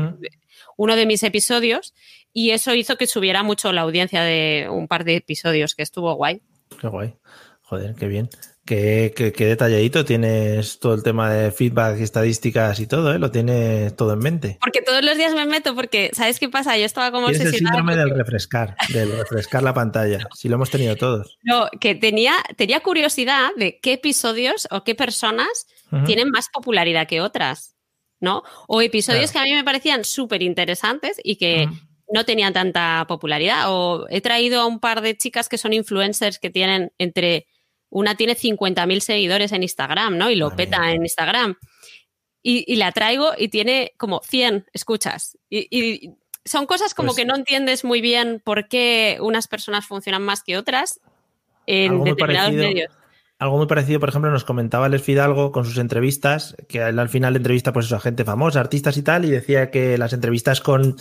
[0.77, 1.93] uno de mis episodios
[2.37, 6.13] y eso hizo que subiera mucho la audiencia de un par de episodios, que estuvo
[6.15, 6.41] guay.
[6.81, 7.15] Qué guay.
[7.67, 8.29] Joder, qué bien.
[8.63, 13.19] Qué, detalladito tienes todo el tema de feedback, estadísticas y todo, ¿eh?
[13.19, 14.57] Lo tienes todo en mente.
[14.59, 16.77] Porque todos los días me meto, porque ¿sabes qué pasa?
[16.77, 17.55] Yo estaba como obsesionada.
[17.55, 20.27] Es el síndrome del refrescar, del refrescar la pantalla.
[20.35, 21.37] Si lo hemos tenido todos.
[21.43, 25.67] No, que tenía, tenía curiosidad de qué episodios o qué personas
[26.05, 27.75] tienen más popularidad que otras,
[28.19, 28.43] ¿no?
[28.67, 31.67] O episodios que a mí me parecían súper interesantes y que
[32.11, 33.65] no tenían tanta popularidad.
[33.67, 37.47] O he traído a un par de chicas que son influencers que tienen entre
[37.89, 40.29] una tiene 50.000 seguidores en Instagram, ¿no?
[40.29, 41.55] Y lo peta en Instagram.
[42.41, 45.37] Y, la traigo y tiene como 100 escuchas.
[45.49, 46.11] Y,
[46.47, 50.43] son cosas como pues que no entiendes muy bien por qué unas personas funcionan más
[50.43, 50.99] que otras
[51.65, 52.93] en determinados medios.
[53.37, 57.35] Algo muy parecido, por ejemplo, nos comentaba Les Fidalgo con sus entrevistas, que al final
[57.35, 60.95] entrevista pues a gente famosa, artistas y tal, y decía que las entrevistas con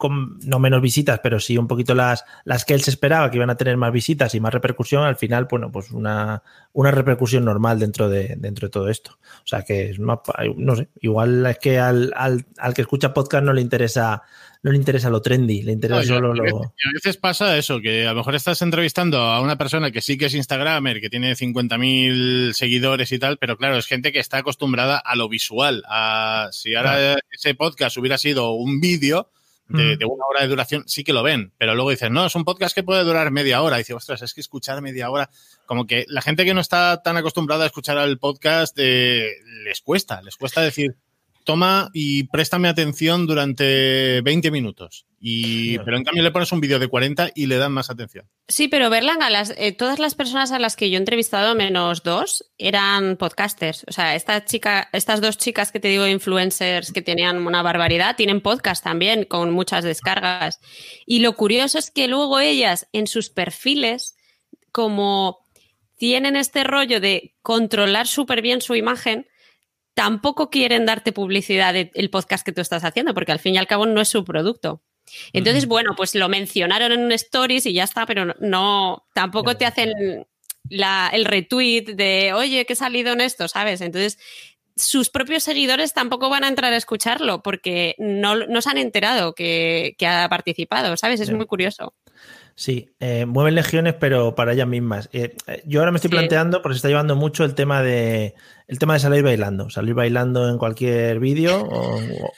[0.00, 3.36] con no menos visitas, pero sí un poquito las, las que él se esperaba que
[3.36, 7.44] iban a tener más visitas y más repercusión, al final, bueno, pues una, una repercusión
[7.44, 9.18] normal dentro de, dentro de todo esto.
[9.44, 10.20] O sea que es más,
[10.56, 14.22] no sé, igual es que al, al, al, que escucha podcast no le interesa,
[14.62, 16.64] no le interesa lo trendy, le interesa solo lo.
[16.64, 20.16] a veces pasa eso, que a lo mejor estás entrevistando a una persona que sí
[20.16, 24.38] que es Instagramer, que tiene 50.000 seguidores y tal, pero claro, es gente que está
[24.38, 25.82] acostumbrada a lo visual.
[25.90, 29.30] A, si ahora ese podcast hubiera sido un vídeo
[29.70, 29.98] Mm.
[29.98, 32.44] de, una hora de duración, sí que lo ven, pero luego dicen, no, es un
[32.44, 33.76] podcast que puede durar media hora.
[33.76, 35.30] Y dice, ostras, es que escuchar media hora,
[35.64, 39.30] como que la gente que no está tan acostumbrada a escuchar al podcast eh,
[39.64, 40.96] les cuesta, les cuesta decir,
[41.44, 45.06] toma y préstame atención durante 20 minutos.
[45.22, 48.26] Y, pero en cambio le pones un vídeo de 40 y le dan más atención.
[48.48, 52.02] Sí, pero Berlanga, las, eh, todas las personas a las que yo he entrevistado, menos
[52.02, 53.84] dos, eran podcasters.
[53.86, 58.16] O sea, esta chica, estas dos chicas que te digo, influencers que tenían una barbaridad,
[58.16, 60.58] tienen podcast también con muchas descargas.
[61.04, 64.16] Y lo curioso es que luego ellas en sus perfiles,
[64.72, 65.46] como
[65.98, 69.26] tienen este rollo de controlar súper bien su imagen,
[69.92, 73.66] tampoco quieren darte publicidad del podcast que tú estás haciendo, porque al fin y al
[73.66, 74.82] cabo no es su producto.
[75.32, 79.66] Entonces, bueno, pues lo mencionaron en un stories y ya está, pero no, tampoco te
[79.66, 80.26] hacen
[80.68, 83.80] el retweet de, oye, que he salido en esto, ¿sabes?
[83.80, 84.18] Entonces,
[84.76, 89.34] sus propios seguidores tampoco van a entrar a escucharlo porque no, no se han enterado
[89.34, 91.20] que, ha participado, ¿sabes?
[91.20, 91.94] Es muy curioso.
[92.60, 95.08] Sí, eh, mueven legiones, pero para ellas mismas.
[95.14, 98.34] Eh, eh, yo ahora me estoy planteando, porque se está llevando mucho el tema de
[98.68, 101.66] el tema de salir bailando, salir bailando en cualquier vídeo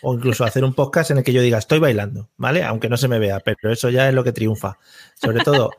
[0.01, 2.63] o, incluso hacer un podcast en el que yo diga estoy bailando, ¿vale?
[2.63, 4.79] Aunque no se me vea, pero eso ya es lo que triunfa.
[5.21, 5.71] Sobre todo,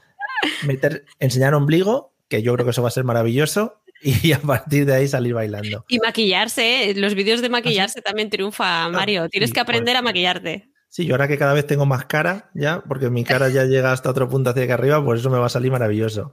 [0.67, 4.85] meter, enseñar ombligo, que yo creo que eso va a ser maravilloso, y a partir
[4.85, 5.85] de ahí salir bailando.
[5.87, 9.29] Y maquillarse, los vídeos de maquillarse también triunfa, Mario.
[9.29, 10.72] Tienes que aprender a maquillarte.
[10.93, 13.91] Sí, yo ahora que cada vez tengo más cara, ya, porque mi cara ya llega
[13.91, 16.31] hasta otro punto hacia acá arriba, pues eso me va a salir maravilloso.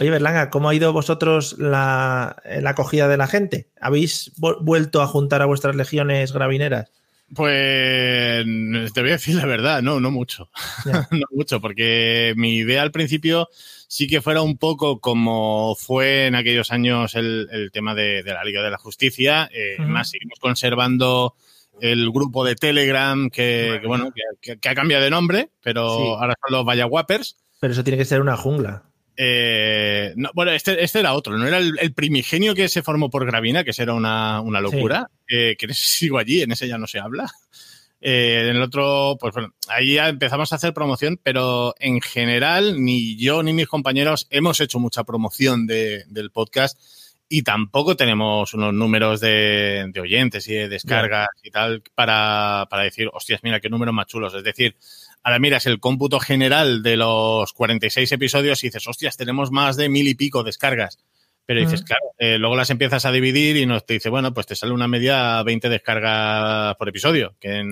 [0.00, 3.68] Oye, Berlanga, ¿cómo ha ido vosotros la, la acogida de la gente?
[3.78, 6.90] ¿Habéis vuelto a juntar a vuestras legiones gravineras?
[7.34, 8.46] Pues
[8.94, 10.48] te voy a decir la verdad, no, no mucho.
[11.10, 13.50] no mucho, porque mi idea al principio
[13.88, 18.62] sí que fuera un poco como fue en aquellos años el, tema de, la Liga
[18.62, 19.50] de la Justicia.
[19.52, 21.34] Eh, Más seguimos conservando
[21.80, 26.64] el grupo de Telegram que, bueno, que, ha cambiado de nombre, pero ahora son los
[26.64, 27.36] Vaya Whoppers.
[27.60, 28.84] Pero eso tiene que ser una jungla.
[29.16, 33.64] Eh, bueno, este, este, era otro, no era el, primigenio que se formó por Gravina,
[33.64, 37.28] que era una, locura, que sigo allí, en ese ya no se habla.
[38.00, 42.82] Eh, en el otro, pues bueno, ahí ya empezamos a hacer promoción, pero en general
[42.82, 46.80] ni yo ni mis compañeros hemos hecho mucha promoción del podcast
[47.28, 53.08] y tampoco tenemos unos números de, oyentes y de descargas y tal para, para decir,
[53.12, 54.34] hostias, mira qué números más chulos.
[54.34, 54.76] Es decir,
[55.22, 59.88] Ahora miras el cómputo general de los 46 episodios y dices, hostias, tenemos más de
[59.88, 60.98] mil y pico descargas.
[61.44, 64.46] Pero dices, claro, eh, luego las empiezas a dividir y nos te dice, bueno, pues
[64.46, 67.62] te sale una media 20 descargas por episodio, que,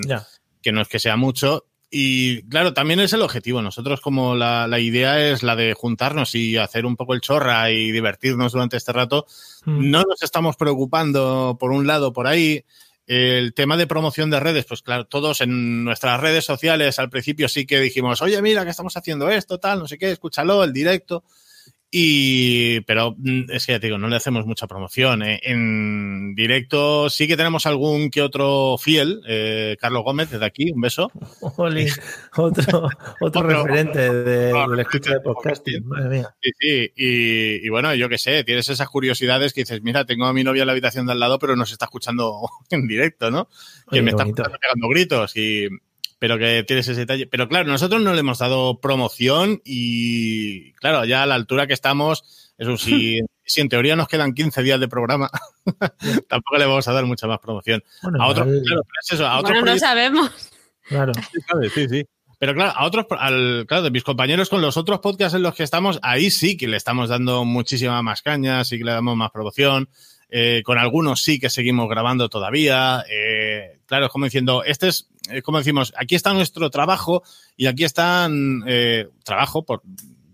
[0.62, 1.66] que no es que sea mucho.
[1.91, 3.62] Y claro, también es el objetivo.
[3.62, 7.93] Nosotros como la, idea es la de juntarnos y hacer un poco el chorra y
[7.93, 9.26] divertirnos durante este rato,
[9.64, 9.91] mm.
[9.91, 12.64] no nos estamos preocupando por un lado por ahí.
[13.07, 17.49] El tema de promoción de redes, pues claro, todos en nuestras redes sociales al principio
[17.49, 20.72] sí que dijimos, oye, mira que estamos haciendo esto, tal, no sé qué, escúchalo, el
[20.72, 21.22] directo.
[21.91, 25.22] Y, pero mm, es que ya te digo, no le hacemos mucha promoción.
[25.22, 25.41] ¿eh?
[25.43, 30.80] En directo sí que tenemos algún que otro fiel, eh, Carlos Gómez, desde aquí, un
[30.80, 31.11] beso.
[31.41, 32.89] otro,
[33.20, 36.34] otro, referente de, la escucha de podcasting, madre mía.
[36.43, 40.32] Sí, sí, y, bueno, yo qué sé, tienes esas curiosidades que dices, mira, tengo a
[40.32, 43.49] mi novia en la habitación de al lado, pero nos está escuchando en directo, ¿no?
[43.91, 45.68] Que me está pegando gritos y,
[46.18, 47.26] pero que tienes ese detalle.
[47.26, 51.74] Pero claro, nosotros no le hemos dado promoción y claro, ya a la altura que
[51.74, 55.30] estamos, eso sí, si en teoría nos quedan 15 días de programa,
[56.28, 57.82] tampoco le vamos a dar mucha más promoción.
[58.18, 60.30] a otros, claro, eso, a otros no sabemos.
[60.88, 61.12] Claro.
[61.74, 62.04] Sí, sí,
[62.38, 65.56] Pero claro, a otros, al, claro, de mis compañeros con los otros podcasts en los
[65.56, 69.16] que estamos, ahí sí que le estamos dando muchísima más caña, sí que le damos
[69.16, 69.88] más promoción.
[70.28, 73.04] Eh, con algunos sí que seguimos grabando todavía.
[73.08, 75.08] Eh, claro, es como diciendo, este es,
[75.43, 77.22] como decimos, aquí está nuestro trabajo
[77.57, 78.29] y aquí está
[79.24, 79.83] trabajo, por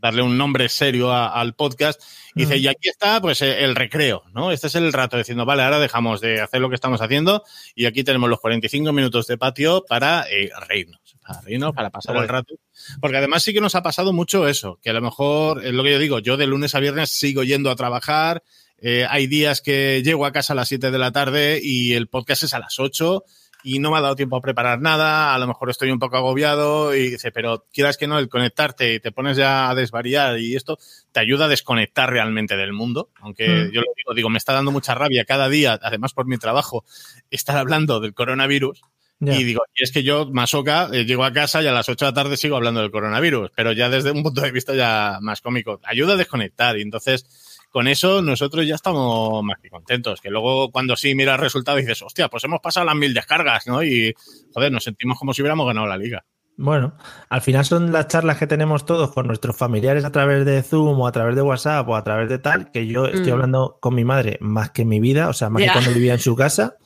[0.03, 2.03] darle un nombre serio al podcast.
[2.34, 4.51] Y dice, y aquí está, pues, el recreo, ¿no?
[4.51, 7.45] Este es el rato diciendo, vale, ahora dejamos de hacer lo que estamos haciendo
[7.76, 10.26] y aquí tenemos los 45 minutos de patio para
[10.66, 12.57] reírnos, para reírnos, para pasar el rato.
[13.01, 15.84] Porque además sí que nos ha pasado mucho eso, que a lo mejor, es lo
[15.84, 18.43] que yo digo, yo de lunes a viernes sigo yendo a trabajar,
[18.78, 22.09] eh, hay días que llego a casa a las 7 de la tarde y el
[22.09, 23.22] podcast es a las 8
[23.62, 26.16] y no me ha dado tiempo a preparar nada, a lo mejor estoy un poco
[26.16, 30.38] agobiado y dice, pero quieras que no, el conectarte y te pones ya a desvariar
[30.38, 30.78] y esto
[31.12, 33.70] te ayuda a desconectar realmente del mundo, aunque mm.
[33.72, 36.84] yo lo digo, digo, me está dando mucha rabia cada día, además por mi trabajo,
[37.30, 38.82] estar hablando del coronavirus.
[39.24, 42.06] Y digo, y es que yo, Masoca, eh, llego a casa y a las 8
[42.06, 45.18] de la tarde sigo hablando del coronavirus, pero ya desde un punto de vista ya
[45.20, 45.78] más cómico.
[45.84, 50.20] Ayuda a desconectar y entonces con eso nosotros ya estamos más que contentos.
[50.20, 53.66] Que luego cuando sí miras el resultado dices, hostia, pues hemos pasado las mil descargas,
[53.66, 53.82] ¿no?
[53.82, 54.14] Y,
[54.54, 56.24] joder, nos sentimos como si hubiéramos ganado la liga.
[56.58, 56.94] Bueno,
[57.30, 61.00] al final son las charlas que tenemos todos con nuestros familiares a través de Zoom
[61.00, 63.34] o a través de WhatsApp o a través de tal, que yo estoy mm.
[63.34, 66.12] hablando con mi madre más que en mi vida, o sea, más que cuando vivía
[66.12, 66.76] en su casa.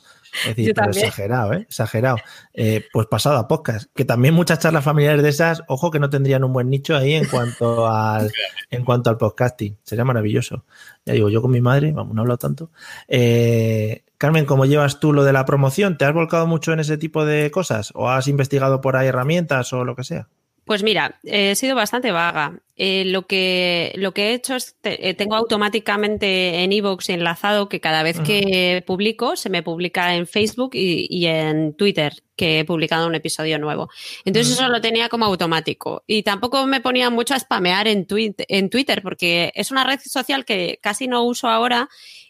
[0.47, 1.63] Es decir, exagerado, ¿eh?
[1.63, 2.17] Exagerado.
[2.55, 3.91] Eh, pues pasado a podcast.
[3.95, 7.15] Que también muchas charlas familiares de esas, ojo que no tendrían un buen nicho ahí
[7.15, 8.31] en cuanto al,
[8.71, 9.77] en cuanto al podcasting.
[9.83, 10.65] Sería maravilloso.
[11.05, 12.71] Ya digo, yo con mi madre, vamos, no hablo tanto.
[13.09, 15.99] Eh, Carmen, ¿cómo llevas tú lo de la promoción?
[15.99, 17.93] ¿Te has volcado mucho en ese tipo de cosas?
[17.95, 20.29] ¿O has investigado por ahí herramientas o lo que sea?
[20.67, 22.61] Pues mira, he sido bastante vaga.
[22.75, 27.81] Eh, lo, que, lo que he hecho es, eh, tengo automáticamente en iVoox enlazado que
[27.81, 33.07] cada vez que publico, se me publica en Facebook y, en Twitter que he publicado
[33.07, 33.89] un episodio nuevo.
[34.25, 36.03] Entonces eso lo tenía como automático.
[36.09, 40.45] Y tampoco me ponía mucho a spamear en, en Twitter porque es una red social
[40.45, 41.89] que casi no uso ahora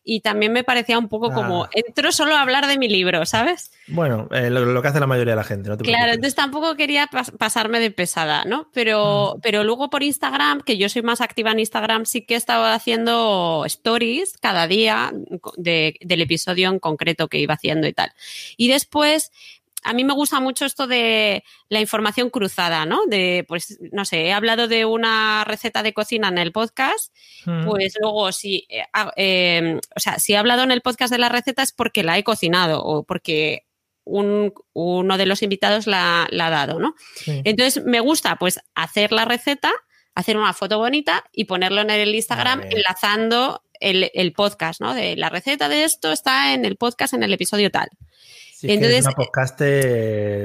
[0.09, 1.70] y también me parecía un poco como, ah.
[1.72, 3.72] entro solo a hablar de mi libro, ¿sabes?
[3.88, 5.68] Bueno, eh, lo, que hace la mayoría de la gente.
[5.68, 8.70] No claro, entonces tampoco quería pasarme de pesada, ¿no?
[8.72, 9.40] Pero, mm.
[9.40, 12.66] pero luego por Instagram, que yo soy más activa en Instagram, sí que he estado
[12.66, 15.12] haciendo stories cada día
[15.57, 18.12] del episodio en concreto que iba haciendo y tal.
[18.57, 19.32] Y después
[19.87, 23.07] a mí me gusta mucho esto de la información cruzada, ¿no?
[23.07, 27.14] De, pues, no sé, he hablado de una receta de cocina en el podcast,
[27.45, 27.66] mm.
[27.66, 28.84] pues luego si, eh,
[29.14, 32.18] em, o sea, si he hablado en el podcast de la receta es porque la
[32.18, 33.66] he cocinado o porque
[34.05, 36.95] uno de los invitados la, ha dado, ¿no?
[37.26, 39.72] Entonces me gusta, pues, hacer la receta,
[40.14, 44.95] hacer una foto bonita y ponerlo en el Instagram enlazando el, el, podcast, ¿no?
[44.95, 47.89] De la receta de esto está en el podcast en el episodio tal.
[48.62, 49.59] Entonces, es una podcast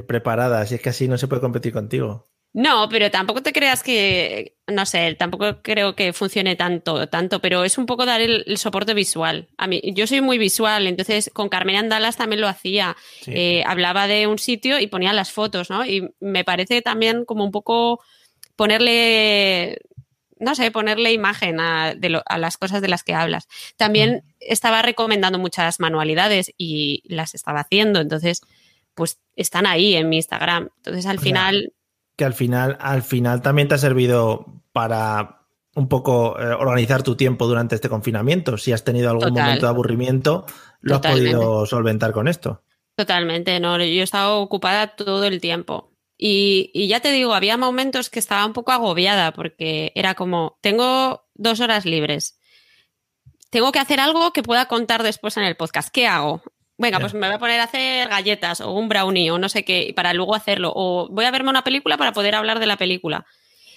[0.07, 2.31] preparada, así es que así no se puede competir contigo.
[2.53, 7.63] No, pero tampoco te creas que, no sé, tampoco creo que funcione tanto, tanto, pero
[7.63, 9.47] es un poco dar el, soporte visual.
[9.57, 12.97] A mí, yo soy muy visual, entonces con Carmen Andalas también lo hacía.
[13.25, 15.85] Eh, hablaba de un sitio y ponía las fotos, ¿no?
[15.85, 18.01] Y me parece también como un poco
[18.57, 19.79] ponerle,
[20.41, 21.93] no sé, ponerle imagen a,
[22.25, 23.47] a las cosas de las que hablas.
[23.77, 28.41] También estaba recomendando muchas manualidades y las estaba haciendo, entonces,
[28.93, 30.69] pues están ahí en mi Instagram.
[30.77, 31.73] Entonces, al final
[32.21, 35.41] que al final, al final también te ha servido para
[35.73, 38.57] un poco eh, organizar tu tiempo durante este confinamiento.
[38.57, 40.45] Si has tenido algún momento de aburrimiento,
[40.81, 42.61] lo has podido solventar con esto.
[42.95, 43.77] Totalmente, no.
[43.77, 45.90] Yo he estado ocupada todo el tiempo.
[46.23, 51.25] Y, ya te digo, había momentos que estaba un poco agobiada porque era como, tengo
[51.33, 52.37] dos horas libres.
[53.49, 55.89] Tengo que hacer algo que pueda contar después en el podcast.
[55.91, 56.43] ¿Qué hago?
[56.77, 59.63] venga, pues me voy a poner a hacer galletas o un brownie o no sé
[59.63, 60.71] qué, para luego hacerlo.
[60.75, 63.25] O voy a verme una película para poder hablar de la película.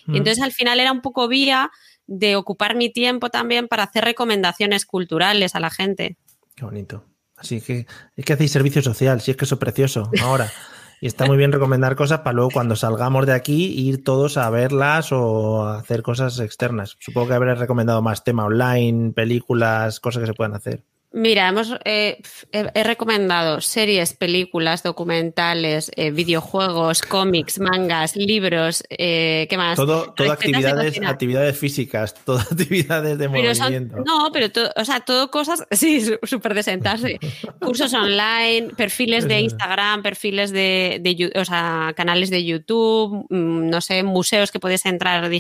[0.07, 0.17] Mm.
[0.17, 1.71] Entonces al final era un poco vía
[2.07, 6.19] de ocupar mi tiempo también para hacer recomendaciones culturales a la gente.
[6.55, 7.07] Qué bonito.
[7.37, 7.87] Así que
[8.17, 10.53] es que hacéis servicio social, si es que eso es precioso ahora.
[11.01, 14.49] Y está muy bien recomendar cosas para luego cuando salgamos de aquí ir todos a
[14.51, 16.97] verlas o hacer cosas externas.
[17.01, 20.85] Supongo que habré recomendado más tema online, películas, cosas que se puedan hacer.
[21.17, 29.57] Mira, hemos eh, he, recomendado series, películas, documentales, eh, videojuegos, cómics, mangas, libros, eh, ¿qué
[29.57, 29.77] más?
[29.77, 34.03] Todo, todo actividades, actividades físicas, todo actividades de movimiento.
[34.05, 37.21] no, pero todo, o sea, todo cosas, sí, súper de sentarse.
[37.61, 43.81] Cursos online, perfiles de Instagram, perfiles de, de, o sea, canales de YouTube, mm, no
[43.81, 45.31] sé, museos que puedes entrar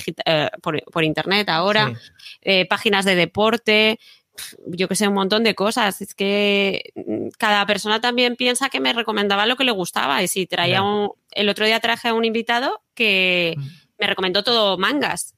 [0.62, 1.93] por, por, internet ahora,
[2.68, 3.99] páginas de deporte
[4.66, 6.01] yo que sé, un montón de cosas.
[6.01, 10.22] Es que mm, cada persona también piensa que me recomendaba lo que le gustaba.
[10.22, 11.12] Y si traía un.
[11.30, 13.66] El otro día traje a un invitado que mm.
[13.99, 15.35] me recomendó todo mangas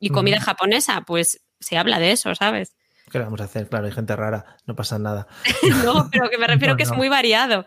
[0.00, 1.02] y comida japonesa.
[1.02, 2.74] Pues se habla de eso, ¿sabes?
[3.10, 3.68] ¿Qué vamos a hacer?
[3.68, 5.26] Claro, hay gente rara, no pasa nada.
[5.84, 7.66] no, pero que me refiero que es muy variado.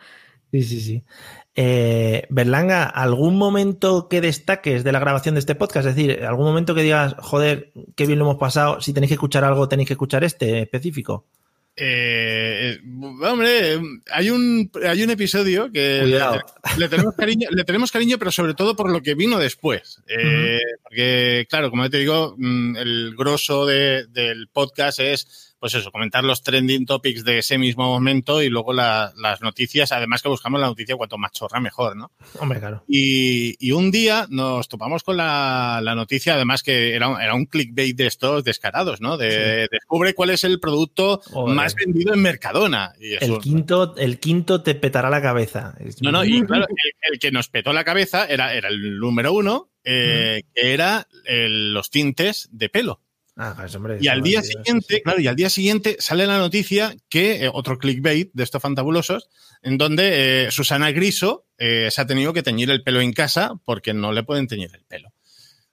[0.52, 1.04] Sí, sí, sí.
[1.56, 5.88] Eh, Berlanga, ¿algún momento que destaques de la grabación de este podcast?
[5.88, 8.80] Es decir, ¿algún momento que digas, joder, qué bien lo hemos pasado?
[8.80, 11.26] Si tenéis que escuchar algo, tenéis que escuchar este específico.
[11.76, 12.78] Eh,
[13.24, 13.80] hombre,
[14.12, 16.04] hay un, hay un episodio que
[16.78, 20.02] le, tenemos cariño, le tenemos cariño, pero sobre todo por lo que vino después.
[20.08, 26.24] Eh, porque, claro, como te digo, mm, el grosso del podcast es pues eso, comentar
[26.24, 30.66] los trending topics de ese mismo momento y luego las noticias, además que buscamos la
[30.66, 32.10] noticia cuanto más chorra mejor, ¿no?
[32.40, 32.84] Hombre, claro.
[32.88, 38.08] Y, un día nos topamos con la, noticia, además que era, era, un clickbait de
[38.08, 39.18] estos descarados, ¿no?
[39.18, 42.94] De descubre cuál es el producto más vendido en Mercadona.
[43.00, 45.76] el, quinto, el quinto te petará la cabeza.
[46.02, 46.66] No, no, y claro,
[47.12, 51.92] el, que nos petó la cabeza era, era el número uno, eh, que era los
[51.92, 53.00] tintes de pelo.
[53.44, 53.56] Ah,
[54.00, 57.80] y al día siguiente, claro, y al día siguiente sale la noticia que, eh, otro
[57.80, 59.30] clickbait de estos fantabulosos,
[59.64, 63.54] en donde eh, Susana Griso eh, se ha tenido que teñir el pelo en casa
[63.66, 65.12] porque no le pueden teñir el pelo.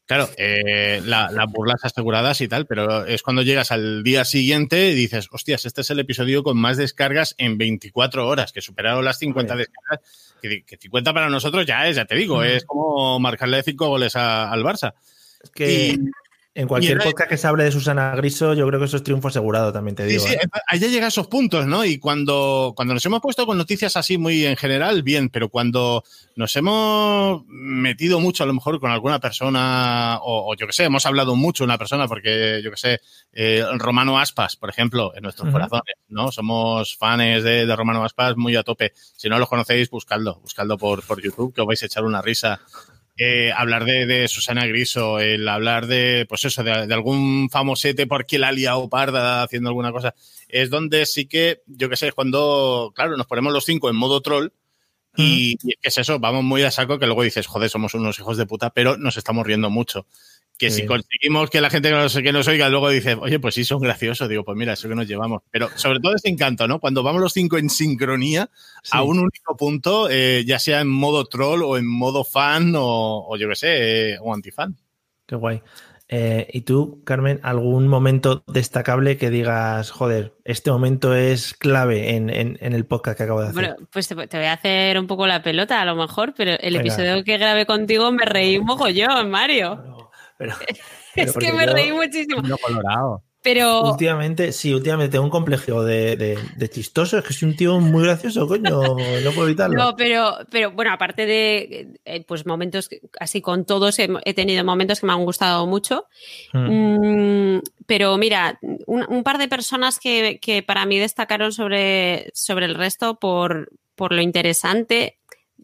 [0.06, 5.28] Claro, las burlas aseguradas y tal, pero es cuando llegas al día siguiente y dices,
[5.30, 9.56] hostias, este es el episodio con más descargas en 24 horas, que superaron las 50
[9.56, 10.00] descargas,
[10.40, 14.64] que, 50 para nosotros ya es, ya te digo, es como marcarle 5 goles al
[14.64, 14.94] Barça.
[15.44, 15.98] Es que
[16.58, 19.28] en cualquier podcast que se hable de Susana Griso, yo creo que eso es triunfo
[19.28, 20.24] asegurado, también te digo.
[20.24, 20.90] Sí, sí, ¿eh?
[20.90, 21.84] llega a esos puntos, ¿no?
[21.84, 26.02] Y cuando, cuando nos hemos puesto con noticias así muy en general, bien, pero cuando
[26.34, 31.06] nos hemos metido mucho a lo mejor con alguna persona, o, yo que sé, hemos
[31.06, 33.00] hablado mucho de una persona, porque yo que sé,
[33.32, 36.32] eh, Romano Aspas, por ejemplo, en nuestros corazones, ¿no?
[36.32, 38.94] Somos fans de, Romano Aspas muy a tope.
[39.16, 42.20] Si no los conocéis, buscadlo, buscadlo por, por YouTube, que os vais a echar una
[42.20, 42.60] risa
[43.18, 48.48] eh, hablar de, Susana Griso, el hablar de, pues eso, de, algún famosete porque la
[48.48, 50.14] ha liado parda haciendo alguna cosa,
[50.48, 54.20] es donde sí que, yo qué sé, cuando, claro, nos ponemos los cinco en modo
[54.20, 54.50] troll
[55.16, 58.36] y, y es eso, vamos muy a saco que luego dices, joder, somos unos hijos
[58.36, 60.06] de puta, pero nos estamos riendo mucho
[60.58, 63.54] que si conseguimos que la gente que nos, que nos oiga luego dice, oye, pues
[63.54, 65.42] sí, son graciosos, digo, pues mira, eso que nos llevamos.
[65.50, 66.80] Pero sobre todo ese encanto, ¿no?
[66.80, 68.50] Cuando vamos los cinco en sincronía
[68.90, 73.36] a un único punto, eh, ya sea en modo troll o en modo fan o,
[73.36, 74.76] yo qué sé, eh, o antifan.
[75.26, 75.62] Qué guay.
[76.10, 82.30] Eh, ¿Y tú, Carmen, algún momento destacable que digas, joder, este momento es clave en,
[82.30, 83.54] el podcast que acabo de hacer?
[83.54, 86.76] Bueno, pues te, voy a hacer un poco la pelota a lo mejor, pero el
[86.76, 89.97] episodio que grabé contigo me reí un mogollón, Mario.
[91.14, 92.42] Pero, es que me reí muchísimo.
[92.62, 93.24] Colorado.
[93.42, 93.82] Pero.
[93.90, 96.38] Últimamente, sí, últimamente tengo un complejo de,
[96.70, 97.18] chistoso.
[97.18, 98.82] Es que soy un tío muy gracioso, coño.
[99.22, 99.76] No puedo evitarlo.
[99.76, 102.88] No, pero, pero bueno, aparte de eh, pues momentos
[103.20, 106.06] así con todos, he, tenido momentos que me han gustado mucho.
[106.52, 107.56] Mm.
[107.56, 112.74] Mm, pero mira, un, par de personas que, que, para mí destacaron sobre, sobre el
[112.74, 115.17] resto por, por lo interesante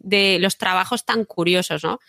[0.05, 1.99] de los trabajos tan curiosos, ¿no?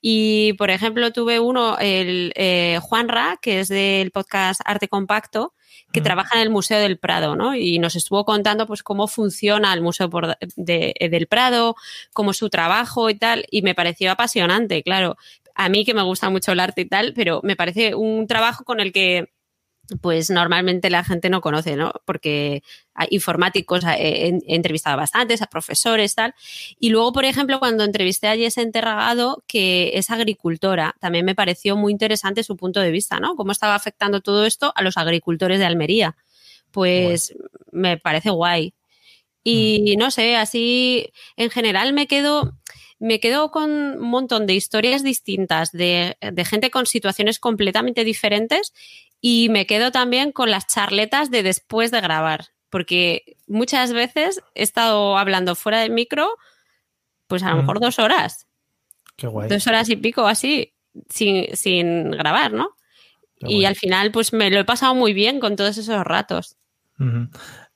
[0.00, 5.54] Y, por ejemplo, tuve uno, el eh, Juan Ra, que es del podcast Arte Compacto,
[5.92, 7.54] que trabaja en el Museo del Prado, ¿no?
[7.54, 10.10] Y nos estuvo contando, pues, cómo funciona el Museo
[10.56, 11.76] del Prado,
[12.14, 15.16] cómo es su trabajo y tal, y me pareció apasionante, claro.
[15.54, 18.64] A mí que me gusta mucho el arte y tal, pero me parece un trabajo
[18.64, 19.30] con el que
[20.00, 21.92] pues normalmente la gente no conoce, ¿no?
[22.04, 22.62] Porque
[23.10, 26.34] informáticos, he, entrevistado bastantes, a profesores, tal.
[26.78, 31.76] Y luego, por ejemplo, cuando entrevisté a Jess Enterragado, que es agricultora, también me pareció
[31.76, 33.34] muy interesante su punto de vista, ¿no?
[33.34, 36.16] Cómo estaba afectando todo esto a los agricultores de Almería.
[36.70, 37.34] Pues
[37.70, 38.74] me parece guay.
[39.44, 39.98] Y mm.
[39.98, 42.56] no sé, así en general me quedo,
[43.00, 48.72] me quedo con un montón de historias distintas, de, de, gente con situaciones completamente diferentes
[49.24, 54.64] y me quedo también con las charletas de después de grabar, porque muchas veces he
[54.64, 56.36] estado hablando fuera del micro,
[57.28, 58.48] pues a lo mejor dos horas.
[59.16, 59.48] Qué guay.
[59.48, 60.74] Dos horas y pico así,
[61.08, 62.76] sin, grabar, ¿no?
[63.44, 66.56] y al final, pues me lo he pasado muy bien con todos esos ratos.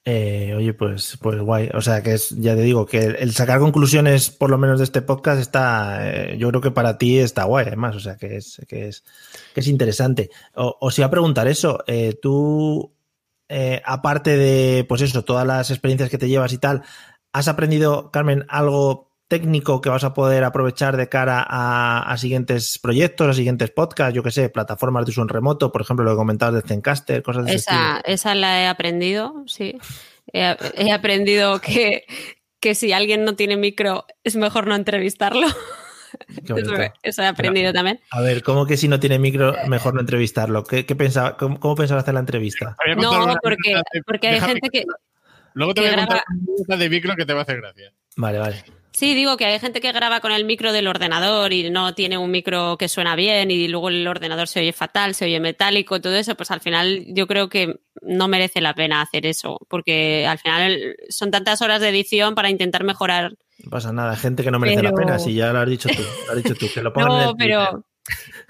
[0.09, 1.69] Eh, oye, pues, pues guay.
[1.75, 4.85] O sea, que es, ya te digo, que el, sacar conclusiones, por lo menos de
[4.85, 7.97] este podcast, está, eh, yo creo que para ti está guay, además.
[7.97, 9.03] O sea, que es, que es,
[9.53, 10.31] que es interesante.
[10.55, 12.95] O, os iba a preguntar eso, eh, tú,
[13.85, 16.83] aparte de, pues eso, todas las experiencias que te llevas y tal,
[17.33, 23.29] ¿has aprendido, Carmen, algo técnico que vas a poder aprovechar de cara a, siguientes proyectos,
[23.29, 26.17] a siguientes podcasts, yo que sé, plataformas de uso en remoto, por ejemplo, lo que
[26.17, 29.79] comentabas de Zencaster, cosas de esa, ese Esa la he aprendido, sí.
[30.33, 32.05] He, aprendido que,
[32.61, 35.47] que, si alguien no tiene micro es mejor no entrevistarlo.
[37.03, 38.01] Eso, he aprendido también.
[38.11, 40.65] A ver, ¿cómo que si no tiene micro, mejor no entrevistarlo?
[40.65, 42.75] ¿Qué, pensaba, cómo, cómo pensaba hacer la entrevista?
[42.97, 44.85] No, porque, porque hay gente que.
[45.53, 46.23] Luego te voy a contar
[46.69, 47.93] una de micro que te va a hacer gracia.
[48.17, 48.65] Vale, vale.
[48.97, 52.17] Sí, digo que hay gente que graba con el micro del ordenador y no tiene
[52.17, 56.01] un micro que suena bien y luego el ordenador se oye fatal, se oye metálico,
[56.01, 60.27] todo eso, pues al final yo creo que no merece la pena hacer eso, porque
[60.27, 63.35] al final son tantas horas de edición para intentar mejorar.
[63.63, 66.03] No pasa nada, gente que no merece la pena, si ya lo has dicho tú,
[66.29, 67.85] lo has dicho tú, que lo pongan no, en el pero,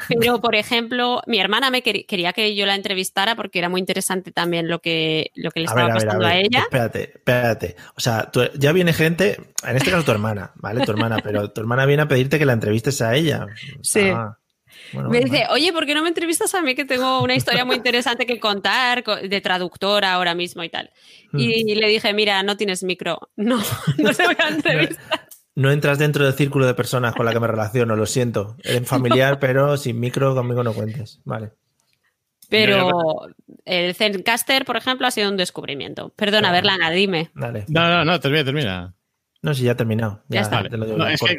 [0.09, 4.33] pero, por ejemplo, mi hermana me quería que yo la entrevistara porque era muy interesante
[4.33, 6.61] también lo que, lo que le estaba pasando a, ella.
[6.61, 7.77] Espérate, espérate.
[7.97, 9.37] O sea, ya viene gente,
[9.67, 10.85] en este caso tu hermana, ¿vale?
[10.85, 13.47] Tu hermana, pero tu hermana viene a pedirte que la entrevistes a ella.
[13.83, 14.11] Sí.
[14.11, 14.37] Ah,
[14.93, 17.77] me dice, oye, ¿por qué no me entrevistas a mí que tengo una historia muy
[17.77, 20.91] interesante que contar de traductora ahora mismo y tal?
[21.33, 21.79] Y mm.
[21.79, 23.19] le dije, mira, no tienes micro.
[23.37, 23.59] No,
[23.99, 25.29] no se voy a entrevistar.
[25.57, 28.57] No entras dentro del círculo de personas con la que me relaciono, lo siento.
[28.63, 31.21] Eres familiar, pero sin micro conmigo no cuentes.
[31.25, 31.53] Vale.
[32.49, 33.27] Pero
[33.65, 36.11] el Zencaster, por ejemplo, ha sido un descubrimiento.
[36.11, 37.31] Perdona, Berlana, dime.
[37.35, 37.65] Dale.
[37.69, 38.95] No, no, no, termina, termina.
[39.43, 40.23] No, sí, ya ha terminado.
[40.29, 40.63] Ya, está.
[40.63, 41.37] es que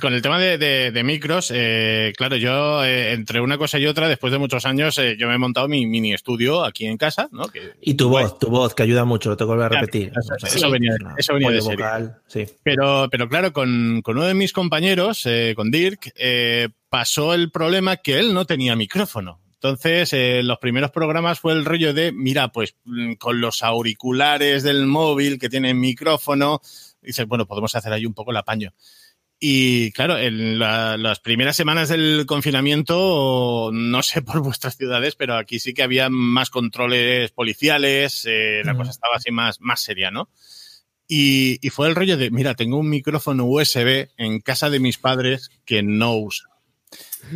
[0.00, 4.32] con, el tema de, micros, eh, claro, yo eh, entre una cosa y otra, después
[4.32, 7.28] de muchos años, eh, yo me he montado mi mini estudio aquí en casa.
[7.32, 7.44] ¿no?
[7.80, 10.12] y tu voz, tu voz, que ayuda mucho, te vuelvo a repetir.
[10.42, 11.86] Eso, venía, eso venía de serie.
[12.26, 12.46] sí.
[12.62, 16.12] pero, pero claro, con, uno de mis compañeros, con Dirk,
[16.88, 19.40] pasó el problema que él no tenía micrófono.
[19.62, 24.86] Entonces, los primeros programas fue el rollo de, mira, pues mm, con los auriculares del
[24.86, 26.62] móvil que tienen micrófono,
[27.02, 28.72] dices, bueno, podemos hacer ahí un poco el apaño.
[29.38, 35.58] Y claro, en las primeras semanas del confinamiento, no sé por vuestras ciudades, pero aquí
[35.58, 40.30] sí que había más controles policiales, eh, la cosa estaba así más, más seria, ¿no?
[41.06, 45.50] Y, fue el rollo de, mira, tengo un micrófono USB en casa de mis padres
[45.64, 46.49] que no uso.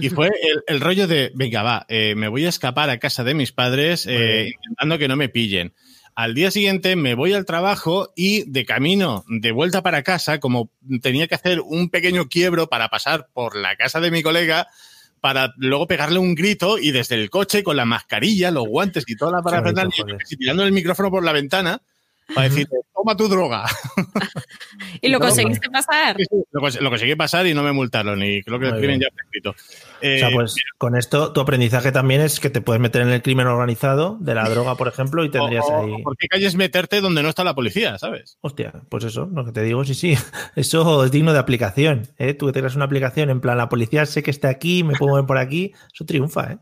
[0.00, 0.30] Y fue
[0.66, 4.06] el, rollo de, venga, va, eh, me voy a escapar a casa de mis padres
[4.06, 5.74] eh, intentando que no me pillen.
[6.14, 10.70] Al día siguiente me voy al trabajo y de camino, de vuelta para casa, como
[11.02, 14.68] tenía que hacer un pequeño quiebro para pasar por la casa de mi colega,
[15.20, 19.16] para luego pegarle un grito y desde el coche con la mascarilla, los guantes y
[19.16, 21.82] toda la parafernalia, tirando el micrófono por la ventana,
[22.32, 23.64] para decir, toma tu droga.
[25.00, 26.16] ¿Y lo conseguiste pasar?
[26.52, 29.50] lo, conseguí pasar y no me multaron y creo que el crimen ya está escrito.
[29.50, 29.54] o
[30.00, 33.22] sea, eh, pues con esto tu aprendizaje también es que te puedes meter en el
[33.22, 36.02] crimen organizado de la droga, por ejemplo, y tendrías ahí...
[36.02, 38.38] ¿Por qué calles meterte donde no está la policía, sabes?
[38.40, 40.14] Hostia, pues eso, lo que te digo, sí, sí.
[40.56, 42.08] Eso es digno de aplicación.
[42.18, 42.34] ¿eh?
[42.34, 45.12] Tú que tengas una aplicación en plan, la policía sé que está aquí, me puedo
[45.12, 46.58] mover por aquí, eso triunfa, ¿eh?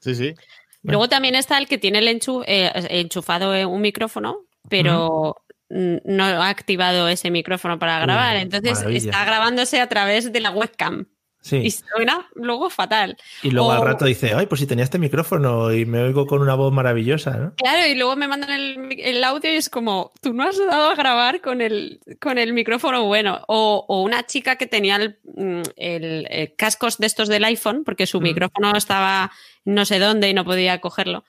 [0.00, 0.34] Sí, sí.
[0.82, 5.36] Luego también está el que tiene el enchu- eh, enchufado eh, un micrófono, pero
[5.70, 8.36] mm, no ha activado ese micrófono para grabar.
[8.36, 9.10] Entonces maravilla.
[9.10, 11.06] está grabándose a través de la webcam.
[11.48, 11.84] Y Sí.
[11.94, 13.16] suena luego fatal.
[13.44, 16.42] Y luego al rato dice, ay, pues si tenía este micrófono y me oigo con
[16.42, 17.54] una voz maravillosa, ¿no?
[17.54, 20.90] Claro, y luego me mandan el, el audio y es como, tú no has dado
[20.90, 23.42] a grabar con el, con el micrófono bueno.
[23.46, 27.84] O, o una chica que tenía el, mm, el- eh, cascos de estos del iPhone,
[27.84, 28.24] porque su Mm.
[28.24, 29.30] micrófono estaba
[29.64, 31.22] no sé dónde y no podía cogerlo.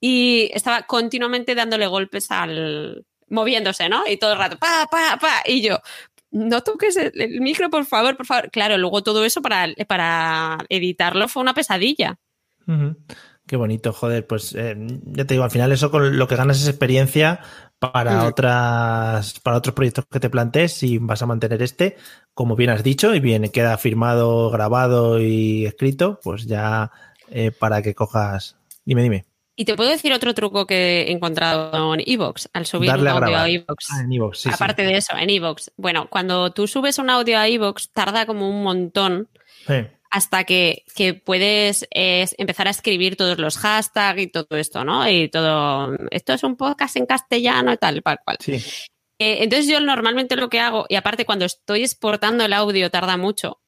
[0.00, 3.04] Y estaba continuamente dándole golpes al.
[3.28, 4.06] moviéndose, ¿no?
[4.06, 5.42] Y todo el rato, pa, pa, pa.
[5.46, 5.78] Y yo,
[6.30, 8.50] no toques el, el micro, por favor, por favor.
[8.50, 12.18] Claro, luego todo eso para, para editarlo fue una pesadilla.
[13.46, 14.26] Qué bonito, joder.
[14.26, 14.76] Pues eh,
[15.06, 17.40] ya te digo, al final eso con lo que ganas es experiencia
[17.78, 21.96] para otras, para otros proyectos que te plantees si vas a mantener este,
[22.34, 26.90] como bien has dicho, y bien queda firmado, grabado y escrito, pues ya
[27.30, 28.56] eh, para que cojas.
[28.84, 29.27] Dime, dime.
[29.60, 33.16] Y te puedo decir otro truco que he encontrado en Evox, al subir Darle a
[33.16, 33.86] un audio a Evox.
[33.90, 34.50] Ah, sí, sí.
[34.54, 35.72] Aparte de eso, en Evox.
[35.76, 39.28] Bueno, cuando tú subes un audio a Evox, tarda como un montón
[39.66, 39.74] Sí.
[40.12, 45.10] hasta que, que puedes eh, empezar a escribir todos los hashtags y todo esto, ¿no?
[45.10, 48.36] Y todo, esto es un podcast en castellano y tal, tal cual.
[48.38, 48.52] Sí.
[49.18, 53.16] Eh, entonces yo normalmente lo que hago, y aparte cuando estoy exportando el audio tarda
[53.16, 53.60] mucho,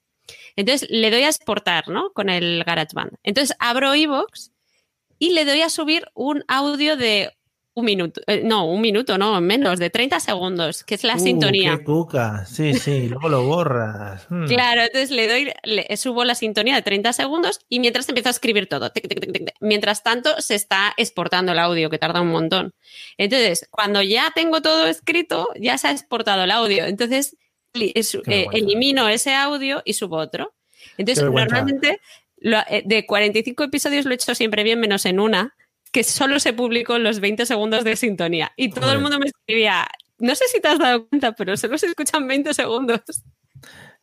[0.54, 2.12] entonces le doy a exportar, ¿no?
[2.12, 3.16] Con el GarageBand.
[3.24, 4.52] Entonces abro iVoox
[5.20, 7.30] y le doy a subir un audio de
[7.72, 11.20] un minuto, eh, no, un minuto, no, menos, de 30 segundos, que es la Uh,
[11.20, 11.78] sintonía.
[11.78, 12.44] Qué cuca.
[12.44, 13.08] Sí, sí.
[13.08, 14.26] Luego lo borras.
[14.28, 14.46] Mm.
[14.46, 18.32] Claro, entonces le doy, le subo la sintonía de 30 segundos y mientras empiezo a
[18.32, 18.90] escribir todo.
[18.90, 19.54] tic, tic, tic, tic, tic.
[19.60, 22.74] Mientras tanto, se está exportando el audio, que tarda un montón.
[23.16, 26.84] Entonces, cuando ya tengo todo escrito, ya se ha exportado el audio.
[26.86, 27.36] Entonces,
[27.72, 30.52] es- eh, elimino ese audio y subo otro.
[30.98, 32.00] Entonces, normalmente,
[32.40, 35.54] lo- eh, de 45 episodios lo he hecho siempre bien, menos en una,
[35.92, 38.52] que solo se publicó en los 20 segundos de sintonía.
[38.56, 39.86] Y todo el mundo me escribía,
[40.18, 43.00] no sé si te has dado cuenta, pero solo se escuchan 20 segundos.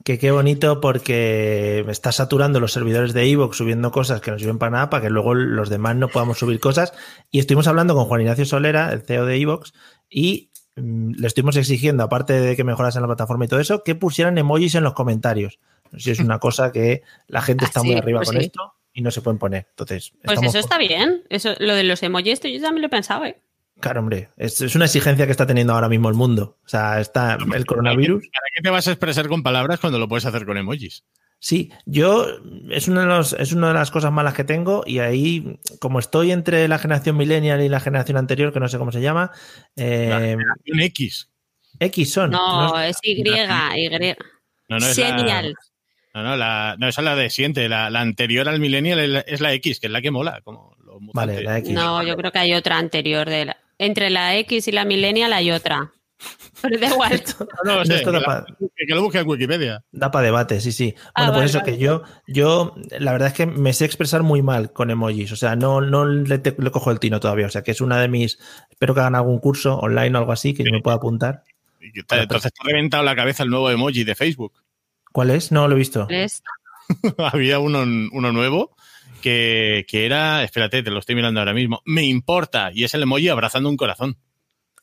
[0.04, 4.40] Que qué bonito porque me está saturando los servidores de Evox subiendo cosas que no
[4.40, 6.94] sirven para nada para que luego los demás no podamos subir cosas.
[7.32, 9.74] Y estuvimos hablando con Juan Ignacio Solera, el CEO de Evox,
[10.10, 13.96] y mm, le estuvimos exigiendo, aparte de que mejorasen la plataforma y todo eso, que
[13.96, 15.60] pusieran emojis en los comentarios.
[15.98, 18.46] Si es una cosa que la gente Ah, está muy sí, arriba pues con sí.
[18.46, 19.68] esto y no se pueden poner.
[19.70, 21.24] Entonces, Pues eso está bien.
[21.30, 23.30] Eso, lo de los emojis, esto yo también lo pensaba.
[23.30, 23.40] ¿eh?
[23.80, 26.58] Claro, hombre, es, es una exigencia que está teniendo ahora mismo el mundo.
[26.66, 28.24] O sea, está el coronavirus.
[28.24, 31.04] ¿Para qué te vas a expresar con palabras cuando lo puedes hacer con emojis?
[31.40, 32.26] Sí, yo
[32.72, 36.00] es una, de los, es una de las cosas malas que tengo y ahí, como
[36.00, 39.32] estoy entre la generación millennial y la generación anterior, que no sé cómo se llama,
[39.76, 40.36] eh,
[40.74, 41.30] Un X.
[41.80, 42.32] X son.
[42.32, 42.80] No, ¿no?
[42.82, 43.24] es Y, Y.
[44.70, 45.54] No, no, es la,
[46.18, 47.68] no, no, la, no, esa es la de siguiente.
[47.70, 50.42] La, la anterior al millennial es la, es la X, que es la que mola.
[50.44, 51.72] Como los Vale, la X.
[51.72, 55.34] No, yo creo que hay otra anterior de la- Entre la X y la millennial
[55.34, 55.92] hay otra.
[56.62, 57.24] Pero da igual.
[57.64, 58.46] No, no, sé, Esto que, da la- pa-
[58.76, 59.84] que lo busque en Wikipedia.
[59.92, 60.96] Da para debate, sí, sí.
[61.14, 61.72] Ah, Bueno, pues vale, eso, vale.
[61.74, 65.32] que yo, yo, la verdad es que me sé expresar muy mal con emojis.
[65.32, 67.46] O sea, no, no le, te- le cojo el tino todavía.
[67.46, 68.40] O sea, que es una de mis.
[68.72, 71.44] Espero que hagan algún curso online o algo así que yo me pueda apuntar.
[71.80, 74.54] Y que te- Entonces te ha reventado la cabeza el nuevo emoji de Facebook.
[75.18, 75.52] ¿Cuál es?
[75.52, 76.06] No lo he visto.
[76.12, 76.44] Es-
[77.18, 77.80] Había uno,
[78.12, 78.76] uno nuevo
[79.24, 83.02] que, que era, espérate, te lo estoy mirando ahora mismo, me importa, y es el
[83.02, 84.16] emoji abrazando un corazón.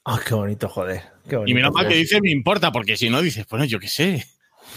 [0.04, 1.02] Ah, qué bonito, joder.
[1.28, 3.78] Qué bonito, Y menos mal que dice me importa, porque si no dices, bueno, yo
[3.78, 4.26] qué sé.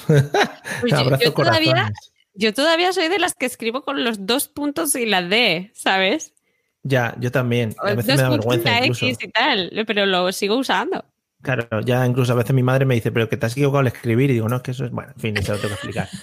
[0.81, 2.11] Pues yo- Abrazo yo, todavía, corazones.
[2.35, 6.35] yo todavía soy de las que escribo con los dos puntos y la D, ¿sabes?
[6.83, 7.73] Ya, yo también.
[7.79, 9.07] A veces dos me da vergüenza incluso.
[9.07, 11.03] X y tal, pero lo sigo usando.
[11.47, 13.87] Claro, ya incluso a veces mi madre me dice, pero que te has equivocado al
[13.87, 14.29] escribir.
[14.31, 14.91] Y digo, no, es que eso es.
[14.91, 16.09] Bueno, en fin, se lo tengo que explicar.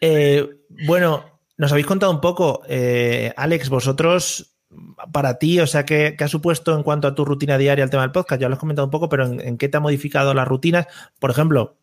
[0.00, 0.48] Eh,
[0.86, 4.56] bueno, nos habéis contado un poco, eh, Alex, vosotros,
[5.12, 7.90] para ti, o sea, ¿qué, qué ha supuesto en cuanto a tu rutina diaria el
[7.90, 8.40] tema del podcast?
[8.40, 10.86] Ya lo has comentado un poco, pero ¿en, en qué te ha modificado las rutinas?
[11.18, 11.78] Por ejemplo,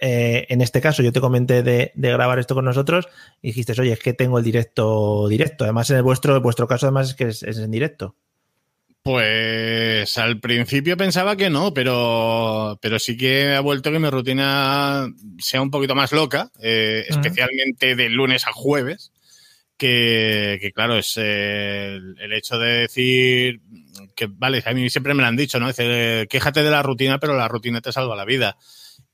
[0.00, 3.06] eh, en este caso, yo te comenté de, de grabar esto con nosotros
[3.40, 5.64] y dijiste, oye, es que tengo el directo directo.
[5.64, 8.16] Además, en el vuestro, en vuestro caso, además, es que es, es en directo.
[9.04, 15.08] Pues al principio pensaba que no, pero, pero sí que ha vuelto que mi rutina
[15.38, 19.12] sea un poquito más loca, eh, especialmente de lunes a jueves,
[19.76, 23.60] que, que claro, es eh, el, el hecho de decir
[24.14, 25.66] que, vale, a mí siempre me lo han dicho, ¿no?
[25.66, 28.56] Dice, quéjate de la rutina, pero la rutina te salva la vida.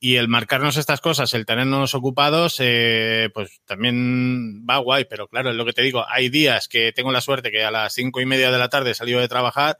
[0.00, 5.50] Y el marcarnos estas cosas, el tenernos ocupados, eh, pues también va guay, pero claro,
[5.50, 8.20] es lo que te digo, hay días que tengo la suerte que a las cinco
[8.20, 9.76] y media de la tarde he de trabajar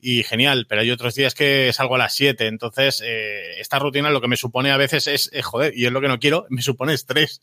[0.00, 4.10] y genial, pero hay otros días que salgo a las siete, entonces eh, esta rutina
[4.10, 6.46] lo que me supone a veces es, eh, joder, y es lo que no quiero,
[6.50, 7.42] me supone estrés.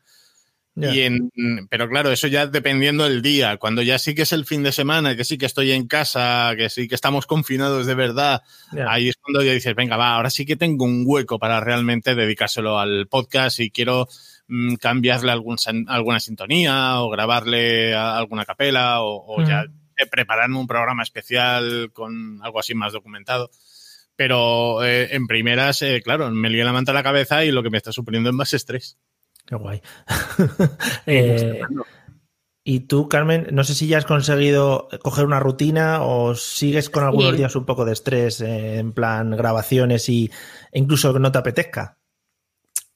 [0.78, 1.32] Y en,
[1.70, 3.56] pero claro, eso ya dependiendo del día.
[3.58, 6.54] Cuando ya sí que es el fin de semana, que sí que estoy en casa,
[6.58, 8.44] que sí que estamos confinados de verdad,
[8.86, 12.14] ahí es cuando ya dices, venga, va, ahora sí que tengo un hueco para realmente
[12.14, 14.10] dedicárselo al podcast y quiero
[14.50, 15.56] mm, cambiarle algún,
[15.88, 19.66] alguna sintonía o grabarle alguna capela o, ya
[20.12, 23.50] prepararme un programa especial con algo así más documentado.
[24.18, 27.64] Pero eh, en primeras, eh, claro, me lié la manta a la cabeza y lo
[27.64, 28.98] que me está suponiendo es más estrés.
[29.46, 29.82] Qué guay.
[31.08, 31.62] Eh,
[32.68, 37.04] y tú, Carmen, no sé si ya has conseguido coger una rutina o sigues con
[37.04, 40.32] algunos días un poco de estrés en plan grabaciones y
[40.72, 41.95] e incluso que no te apetezca.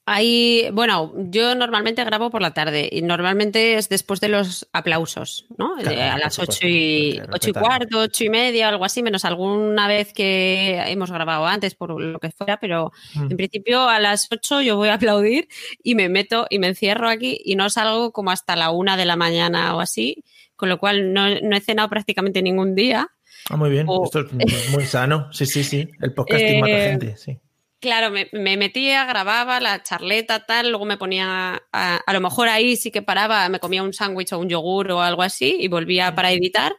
[0.06, 5.46] Hay, bueno, yo normalmente grabo por la tarde y normalmente es después de los aplausos,
[5.56, 5.76] ¿no?
[5.76, 10.12] a las ocho y, ocho y cuarto, ocho y media, algo así, menos alguna vez
[10.12, 13.30] que hemos grabado antes por lo que fuera, pero mm.
[13.30, 15.48] en principio a las ocho yo voy a aplaudir
[15.82, 19.04] y me meto y me encierro aquí y no salgo como hasta la una de
[19.04, 20.24] la mañana o así,
[20.56, 23.08] con lo cual no, he cenado prácticamente ningún día.
[23.48, 27.16] Ah, muy bien, esto es muy sano, sí, sí, sí, el podcast eh, mata gente,
[27.16, 27.38] sí.
[27.80, 32.90] Claro, me, metía, grababa la charleta, tal, luego me ponía, a, lo mejor ahí sí
[32.90, 36.30] que paraba, me comía un sándwich o un yogur o algo así y volvía para
[36.30, 36.76] editar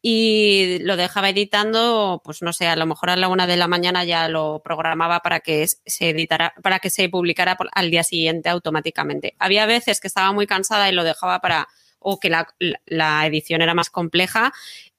[0.00, 3.68] y lo dejaba editando, pues no sé, a lo mejor a la una de la
[3.68, 8.48] mañana ya lo programaba para que se editara, para que se publicara al día siguiente
[8.48, 9.34] automáticamente.
[9.38, 11.68] Había veces que estaba muy cansada y lo dejaba para
[12.00, 14.52] o que la, edición era más compleja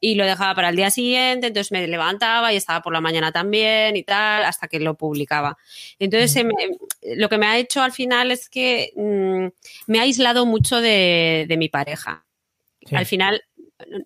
[0.04, 3.32] y lo dejaba para el día siguiente, entonces me levantaba y estaba por la mañana
[3.32, 5.58] también y tal, hasta que lo publicaba.
[6.00, 6.44] Entonces,
[7.16, 11.46] lo que me ha hecho al final es que mm, me ha aislado mucho de,
[11.58, 12.26] mi pareja.
[12.92, 13.44] Al final,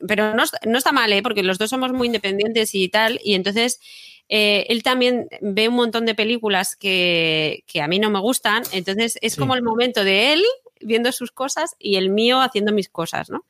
[0.05, 0.43] pero no,
[0.77, 1.23] está mal, ¿eh?
[1.23, 3.79] porque los dos somos muy independientes y tal, y entonces...
[4.27, 8.63] Eh, él también ve un montón de películas que, que, a mí no me gustan,
[8.71, 10.43] entonces es como el momento de él
[10.81, 13.45] viendo sus cosas y el mío haciendo mis cosas, ¿no?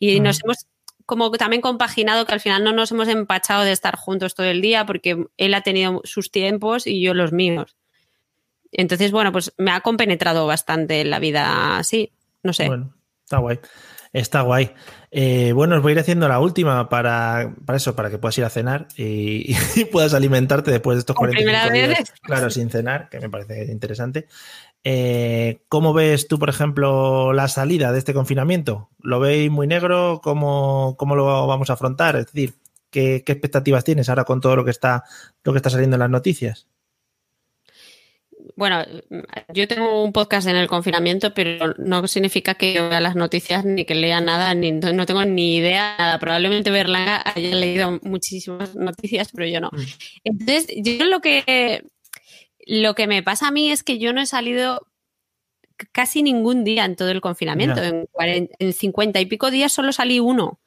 [0.00, 0.66] Y nos hemos
[1.06, 4.60] como también compaginado que al final no nos hemos empachado de estar juntos todo el
[4.60, 7.76] día porque él ha tenido sus tiempos y yo los míos.
[8.72, 12.66] Entonces, bueno, pues me ha compenetrado bastante en la vida así, no sé.
[12.66, 12.92] Bueno,
[13.24, 13.60] está guay.
[14.12, 14.70] Está guay.
[15.10, 18.36] Eh, bueno, os voy a ir haciendo la última para, para eso, para que puedas
[18.38, 19.54] ir a cenar y,
[19.92, 22.12] puedas alimentarte después de estos 45 días.
[22.22, 24.26] Claro, sin cenar, que me parece interesante.
[24.88, 28.88] Eh, ¿Cómo ves tú, por ejemplo, la salida de este confinamiento?
[29.00, 30.20] ¿Lo veis muy negro?
[30.22, 32.14] ¿Cómo, cómo lo vamos a afrontar?
[32.14, 32.54] Es decir,
[32.92, 35.02] ¿qué, expectativas tienes ahora con todo lo que está,
[35.42, 36.68] lo que está saliendo en las noticias?
[38.54, 38.84] Bueno,
[39.52, 43.64] yo tengo un podcast en el confinamiento, pero no significa que yo vea las noticias
[43.64, 46.20] ni que lea nada, ni no tengo ni idea nada.
[46.20, 49.70] Probablemente Berlanga haya leído muchísimas noticias, pero yo no.
[49.72, 49.82] Mm.
[50.22, 51.82] Entonces, yo lo que
[52.66, 54.86] lo que me pasa a mí es que yo no he salido
[55.92, 57.82] casi ningún día en todo el confinamiento.
[57.82, 58.08] En,
[58.58, 60.60] en 50 y pico días solo salí uno.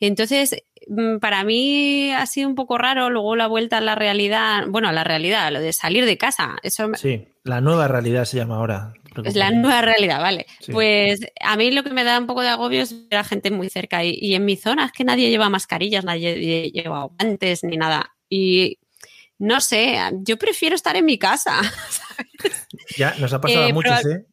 [0.00, 4.66] Entonces, mm, para mí ha sido un poco raro luego la vuelta a la realidad,
[4.68, 6.56] bueno, a la realidad, lo de salir de casa.
[6.62, 8.92] Eso sí, la nueva realidad se llama ahora.
[9.24, 10.46] Es la nueva realidad, vale.
[10.70, 13.50] Pues a mí lo que me da un poco de agobio es ver a gente
[13.50, 17.64] muy cerca y, y en mi zona es que nadie lleva mascarillas, nadie lleva guantes
[17.64, 18.14] ni nada.
[18.28, 18.78] Y
[19.38, 21.60] no sé, yo prefiero estar en mi casa.
[22.96, 24.26] Ya, nos ha pasado a eh, muchos, ¿eh?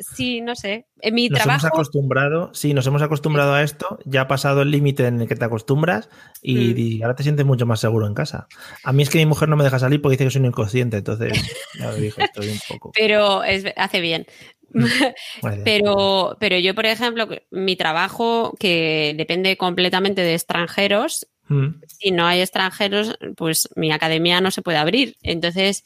[0.00, 0.86] Sí, no sé.
[1.00, 1.66] En mi nos trabajo.
[1.66, 3.98] Hemos acostumbrado, sí, nos hemos acostumbrado a esto.
[4.06, 6.08] Ya ha pasado el límite en el que te acostumbras
[6.40, 7.02] y, mm.
[7.02, 8.46] ahora te sientes mucho más seguro en casa.
[8.82, 10.46] A mí es que mi mujer no me deja salir porque dice que soy un
[10.46, 11.32] inconsciente, entonces
[11.78, 12.92] ya dijo, estoy un poco.
[12.96, 13.42] Pero
[13.76, 14.26] hace bien.
[14.72, 14.84] Mm,
[15.64, 21.82] pero, pero yo, por ejemplo, mi trabajo, que depende completamente de extranjeros, Mm.
[21.88, 25.16] Si no hay extranjeros, pues mi academia no se puede abrir.
[25.20, 25.84] Entonces,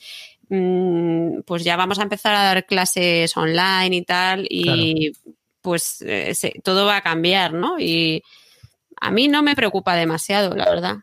[0.50, 5.12] mm, pues ya vamos a empezar a dar clases online y tal, y
[5.62, 7.78] pues eh, todo va a cambiar, ¿no?
[7.78, 8.22] Y
[9.00, 10.96] a mí no me preocupa demasiado, la verdad.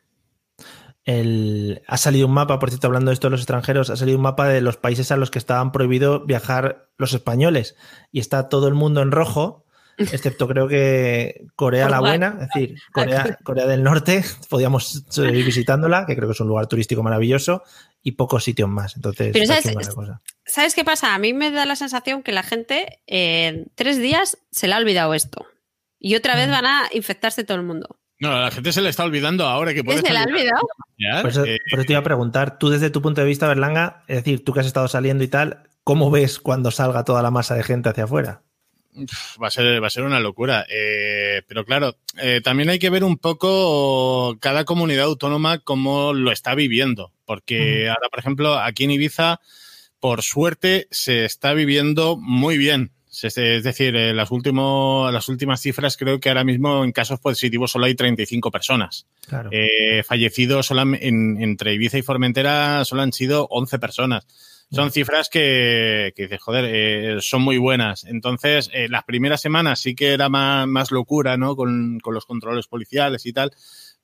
[1.87, 4.23] ha salido un mapa, por cierto, hablando de esto de los extranjeros, ha salido un
[4.23, 7.75] mapa de los países a los que estaban prohibido viajar los españoles
[8.11, 9.65] y está todo el mundo en rojo
[10.01, 16.05] excepto creo que Corea la Buena, es decir, Corea, Corea del Norte, podíamos seguir visitándola,
[16.05, 17.63] que creo que es un lugar turístico maravilloso,
[18.03, 18.95] y pocos sitios más.
[18.95, 19.35] Entonces,
[20.45, 21.13] sabes, qué pasa?
[21.13, 24.77] A mí me da la sensación que la gente en tres días se le ha
[24.77, 25.45] olvidado esto.
[25.99, 26.51] Y otra vez mm.
[26.51, 27.99] van a infectarse todo el mundo.
[28.19, 30.01] No, a la gente se le está olvidando ahora que puede.
[30.01, 30.61] ¿Se le ha olvidado?
[31.21, 34.45] Por eso, te iba a preguntar, tú desde tu punto de vista, Berlanga, es decir,
[34.45, 37.63] tú que has estado saliendo y tal, ¿cómo ves cuando salga toda la masa de
[37.63, 38.43] gente hacia afuera?
[39.41, 40.65] Va a ser, va a ser una locura.
[40.69, 46.31] Eh, pero claro, eh, también hay que ver un poco cada comunidad autónoma cómo lo
[46.31, 47.11] está viviendo.
[47.25, 49.39] Porque ahora, por ejemplo, aquí en Ibiza,
[49.99, 52.91] por suerte, se está viviendo muy bien.
[53.23, 57.71] Es decir, eh, las, último, las últimas cifras creo que ahora mismo en casos positivos
[57.71, 59.05] solo hay 35 personas.
[60.05, 64.25] Fallecidos entre Ibiza y Formentera solo han sido 11 personas.
[64.71, 68.05] Son cifras que, que dices, joder, eh, son muy buenas.
[68.05, 71.55] Entonces, las primeras semanas sí que era más, más locura, ¿no?
[71.55, 73.51] Con, con los controles policiales y tal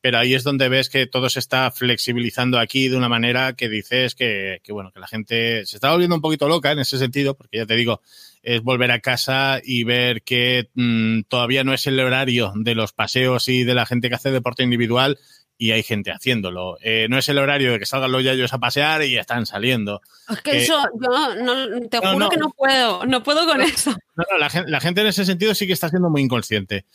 [0.01, 3.67] pero ahí es donde ves que todo se está flexibilizando aquí de una manera que
[3.67, 7.35] dices que, bueno, que la gente se está volviendo un poquito loca en ese sentido,
[7.35, 8.01] porque ya te digo,
[8.43, 12.93] es volver a casa y ver que mm, todavía no es el horario de los
[12.93, 15.17] paseos y de la gente que hace deporte individual
[15.57, 16.77] y hay gente haciéndolo.
[16.81, 20.01] Eh, no es el horario de que salgan los yayos a pasear y están saliendo.
[20.29, 23.91] Es que eso, yo no, te juro que no puedo, no puedo con eso.
[24.15, 26.85] No, la, la gente en ese sentido sí que está siendo muy inconsciente.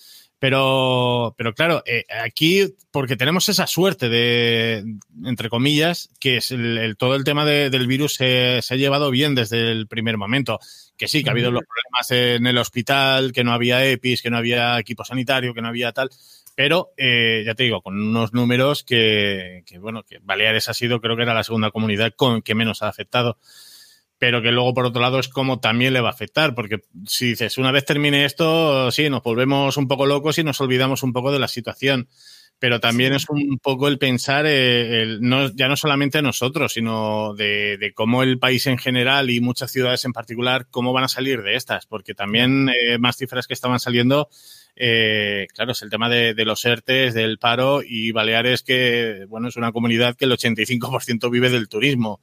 [0.43, 4.83] Pero, pero claro, eh, aquí, porque tenemos esa suerte de,
[5.25, 9.71] entre comillas, que es el, todo el tema del virus se, ha llevado bien desde
[9.71, 10.59] el primer momento.
[10.97, 14.31] Que sí, que ha habido los problemas en el hospital, que no había EPIs, que
[14.31, 16.11] no había equipo sanitario, que no había tal.
[16.57, 21.01] Pero, eh, ya te digo, con unos números que, que, bueno, que Baleares ha sido,
[21.01, 23.39] creo que era la segunda comunidad con que menos ha afectado
[24.23, 27.31] pero que luego por otro lado es como también le va a afectar, porque si
[27.31, 31.13] dices, una vez termine esto, sí, nos volvemos un poco locos y nos olvidamos un
[31.13, 32.09] poco de la situación,
[32.61, 37.35] pero también es un poco el pensar, eh, no, ya no solamente a nosotros, sino
[37.35, 41.43] de, cómo el país en general y muchas ciudades en particular, cómo van a salir
[41.43, 44.29] de estas, porque también eh, más cifras que estaban saliendo.
[44.77, 49.49] Eh, claro, es el tema de, de, los ERTES, del paro y Baleares, que bueno,
[49.49, 52.21] es una comunidad que el 85% vive del turismo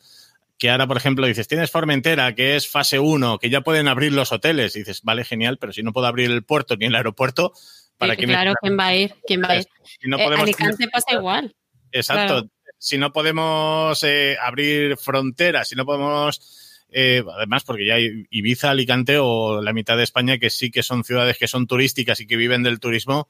[0.59, 4.11] que ahora, por ejemplo, dices, tienes Formentera, que es fase 1, que ya pueden abrir
[4.11, 4.75] los hoteles.
[4.75, 7.53] Y dices, vale, genial, pero si no puedo abrir el puerto ni el aeropuerto,
[7.97, 9.15] ¿para qué Claro, ¿quién va a ir?
[9.25, 9.67] ¿Quién va a ir?
[9.83, 11.55] Si no eh, Alicante pasa igual.
[11.93, 12.49] Exacto.
[12.77, 16.85] Si no podemos eh, abrir fronteras, si no podemos...
[16.91, 20.83] Eh, además, porque ya hay Ibiza, Alicante o la mitad de España que sí que
[20.83, 23.29] son ciudades que son turísticas y que viven del turismo,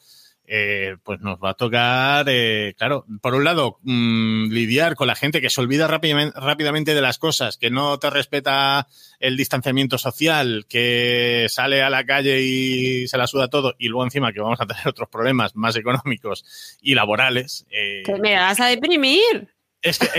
[0.52, 5.14] eh, pues nos va a tocar, eh, claro, por un lado, mm, lidiar con la
[5.14, 8.88] gente que se olvida rápidamente, de las cosas, que no te respeta
[9.20, 14.06] el distanciamiento social, que sale a la calle y se la suda todo, y luego
[14.06, 16.44] encima que vamos a tener otros problemas más económicos
[16.82, 17.68] y laborales.
[17.70, 19.54] Eh, que me vas a deprimir.
[19.84, 20.10] Es que,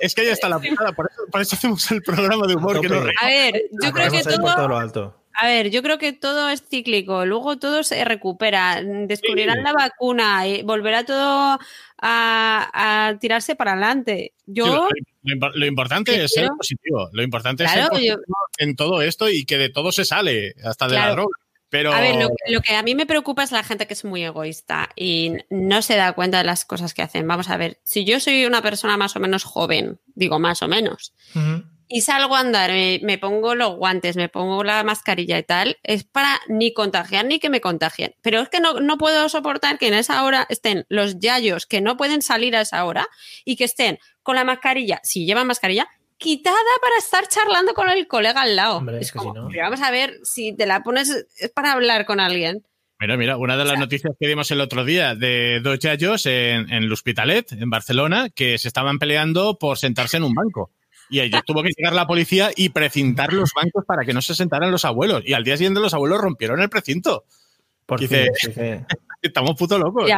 [0.00, 1.10] es que, ya está la putada, por
[1.40, 5.19] eso, hacemos el programa de humor que no A ver, yo creo que todo...
[5.42, 10.46] A ver, yo creo que todo es cíclico, luego todo se recupera, descubrirán la vacuna,
[10.46, 11.58] y volverá todo
[12.02, 14.34] a, tirarse para adelante.
[14.44, 14.86] Yo
[15.22, 18.18] lo, importante es ser positivo, lo importante es ser positivo
[18.58, 21.32] en todo esto y que de todo se sale, hasta de la droga.
[21.70, 21.94] Pero...
[21.94, 22.16] A ver,
[22.48, 25.80] lo, que a mí me preocupa es la gente que es muy egoísta y no
[25.80, 27.26] se da cuenta de las cosas que hacen.
[27.26, 30.68] Vamos a ver, si yo soy una persona más o menos joven, digo más o
[30.68, 31.14] menos,
[31.92, 36.04] y salgo a andar, me, pongo los guantes, me pongo la mascarilla y tal, es
[36.04, 38.14] para ni contagiar ni que me contagien.
[38.22, 41.80] Pero es que no, no puedo soportar que en esa hora estén los yayos que
[41.80, 43.08] no pueden salir a esa hora
[43.44, 48.06] y que estén con la mascarilla, si llevan mascarilla, quitada para estar charlando con el
[48.06, 48.88] colega al lado.
[48.92, 52.64] es, como, vamos a ver si te la pones para hablar con alguien.
[53.00, 56.70] Mira, mira, una de las noticias que dimos el otro día de dos yayos en,
[56.70, 60.70] en el Hospitalet, en Barcelona, que se estaban peleando por sentarse en un banco.
[61.10, 64.34] Y ahí tuvo que llegar la policía y precintar los bancos para que no se
[64.34, 65.22] sentaran los abuelos.
[65.26, 67.24] Y al día siguiente los abuelos rompieron el precinto.
[67.84, 68.28] Porque
[69.22, 70.08] estamos puto locos.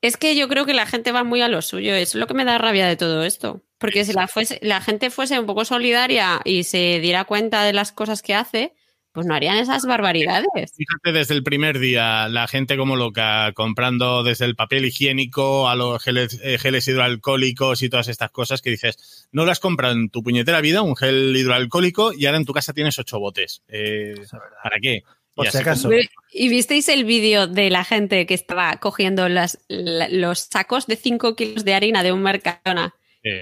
[0.00, 1.94] es que yo creo que la gente va muy a lo suyo.
[1.94, 3.60] Es lo que me da rabia de todo esto.
[3.76, 7.72] Porque si la, fuese, la gente fuese un poco solidaria y se diera cuenta de
[7.72, 8.74] las cosas que hace,
[9.12, 10.72] pues no harían esas barbaridades.
[10.74, 15.76] Fíjate desde el primer día, la gente como loca, comprando desde el papel higiénico a
[15.76, 20.22] los geles, eh, hidroalcohólicos y todas estas cosas que dices, no las compran en tu
[20.22, 23.62] puñetera vida, un gel hidroalcohólico, y ahora en tu casa tienes ocho botes.
[23.68, 24.14] Eh,
[24.62, 25.02] ¿Para qué?
[25.34, 25.90] Por si acaso.
[26.30, 31.36] ¿Y visteis el vídeo de la gente que estaba cogiendo las, los sacos de 5
[31.36, 32.94] kilos de harina de un Mercadona?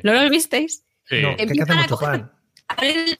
[0.03, 0.85] ¿No lo visteis?
[1.09, 1.23] Sí.
[1.23, 2.31] No, que hace mucho pan.
[2.81, 3.19] El,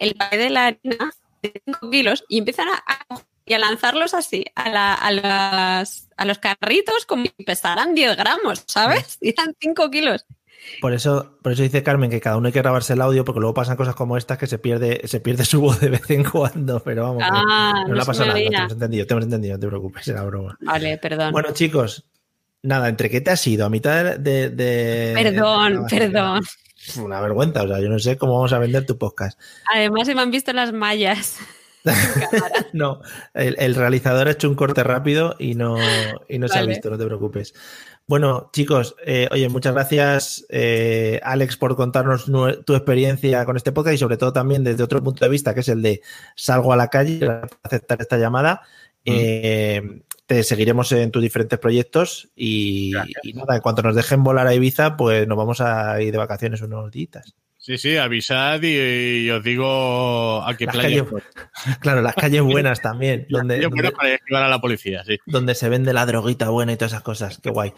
[0.00, 1.12] el, de la harina
[1.42, 3.06] de 5 kilos y empiezan a,
[3.44, 5.84] y a lanzarlos así a, a,
[6.16, 9.18] a los carritos como si pesaran 10 gramos, ¿sabes?
[9.20, 10.26] Y eran 5 kilos.
[10.80, 13.40] Por eso, por eso dice Carmen que cada uno hay que grabarse el audio porque
[13.40, 16.22] luego pasan cosas como estas que se pierde, se pierde su voz de vez en
[16.22, 19.60] cuando, pero vamos, ah, no, la pasa nada, te hemos entendido, te hemos entendido, no
[19.60, 20.58] te preocupes, era broma.
[20.60, 21.32] Vale, perdón.
[21.32, 22.04] Bueno, chicos,
[22.62, 23.64] nada, ¿entre qué te has ido?
[23.64, 24.50] A mitad de...
[24.50, 26.42] de perdón, perdón
[27.02, 27.62] una vergüenza.
[27.62, 29.38] O sea, yo no sé cómo vamos a vender tu podcast.
[29.72, 31.38] Además, se me han visto las mallas.
[32.72, 33.00] no,
[33.34, 35.76] el, realizador ha hecho un corte rápido y no,
[36.28, 37.54] y no se ha visto, no te preocupes.
[38.06, 43.94] Bueno, chicos, eh, oye, muchas gracias, eh, Alex, por contarnos tu experiencia con este podcast
[43.94, 46.02] y sobre todo también desde otro punto de vista, que es el de
[46.34, 48.62] salgo a la calle para aceptar esta llamada.
[49.04, 49.12] Mm.
[49.12, 52.92] Eh, te seguiremos en tus diferentes proyectos y,
[53.34, 56.62] nada, en cuanto nos dejen volar a Ibiza, pues nos vamos a ir de vacaciones
[56.62, 57.34] unos días.
[57.58, 61.04] Sí, sí, avisad y, os digo a qué playa.
[61.80, 63.26] claro, las calles buenas también.
[63.28, 63.68] donde,
[64.28, 65.18] para a la policía, sí.
[65.26, 67.38] Donde se vende la droguita buena y todas esas cosas.
[67.42, 67.74] Qué guay.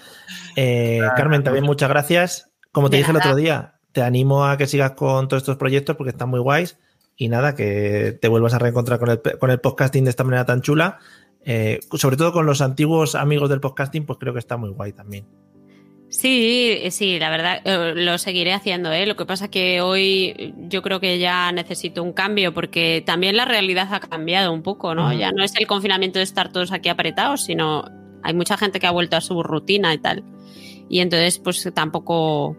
[0.54, 2.50] Eh, Carmen, también muchas gracias.
[2.70, 5.96] Como te dije el otro día, te animo a que sigas con todos estos proyectos
[5.96, 6.78] porque están muy guays.
[7.16, 10.44] Y nada, que te vuelvas a reencontrar con el, con el podcasting de esta manera
[10.44, 10.98] tan chula.
[11.44, 14.92] Eh, sobre todo con los antiguos amigos del podcasting, pues creo que está muy guay
[14.92, 15.26] también.
[16.12, 18.92] Sí, sí, la verdad eh, lo seguiré haciendo.
[18.92, 19.06] ¿eh?
[19.06, 23.46] Lo que pasa que hoy yo creo que ya necesito un cambio porque también la
[23.46, 25.12] realidad ha cambiado un poco, ¿no?
[25.14, 27.86] Ya no es el confinamiento de estar todos aquí apretados, sino
[28.22, 30.22] hay mucha gente que ha vuelto a su rutina y tal.
[30.90, 32.58] Y entonces, pues tampoco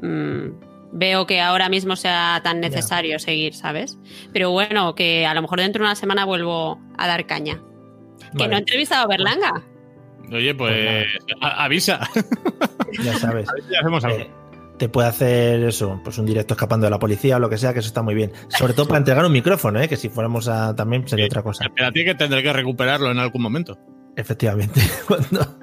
[0.00, 3.98] mm, veo que ahora mismo sea tan necesario seguir, ¿sabes?
[4.32, 7.62] Pero bueno, que a lo mejor dentro de una semana vuelvo a dar caña.
[8.36, 9.64] Que no he entrevistado a Berlanga.
[10.32, 12.00] Oye, pues, pues avisa.
[13.04, 13.46] Ya sabes.
[14.08, 14.28] Eh,
[14.76, 17.72] te puede hacer eso, pues un directo escapando de la policía o lo que sea,
[17.72, 18.32] que eso está muy bien.
[18.48, 19.88] Sobre todo para entregar un micrófono, ¿eh?
[19.88, 21.66] que si fuéramos a también sería otra cosa.
[21.72, 23.78] Pero a ti que tendré que recuperarlo en algún momento.
[24.16, 25.56] Efectivamente, cuando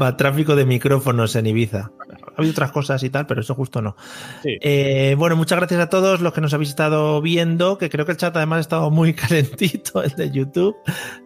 [0.00, 1.92] va tráfico de micrófonos en Ibiza.
[2.36, 3.96] Ha habido otras cosas y tal, pero eso justo no.
[4.44, 8.12] Eh, bueno, muchas gracias a todos los que nos habéis estado viendo, que creo que
[8.12, 10.76] el chat además ha estado muy calentito, el de YouTube.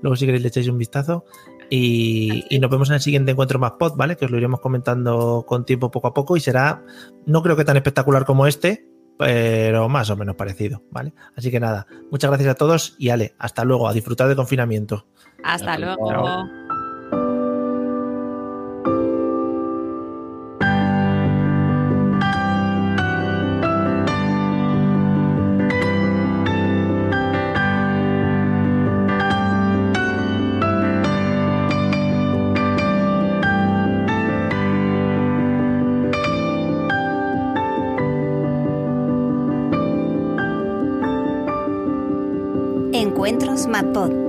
[0.02, 1.24] Luego si queréis le echáis un vistazo.
[1.68, 4.16] Y, nos vemos en el siguiente encuentro más pod, ¿vale?
[4.16, 6.84] Que os lo iremos comentando con tiempo poco a poco y será,
[7.26, 11.12] no creo que tan espectacular como este, pero más o menos parecido, ¿vale?
[11.36, 15.06] Así que nada, muchas gracias a todos y Ale, hasta luego, a disfrutar del confinamiento.
[15.44, 16.08] Hasta, luego.
[43.70, 44.19] Matpod.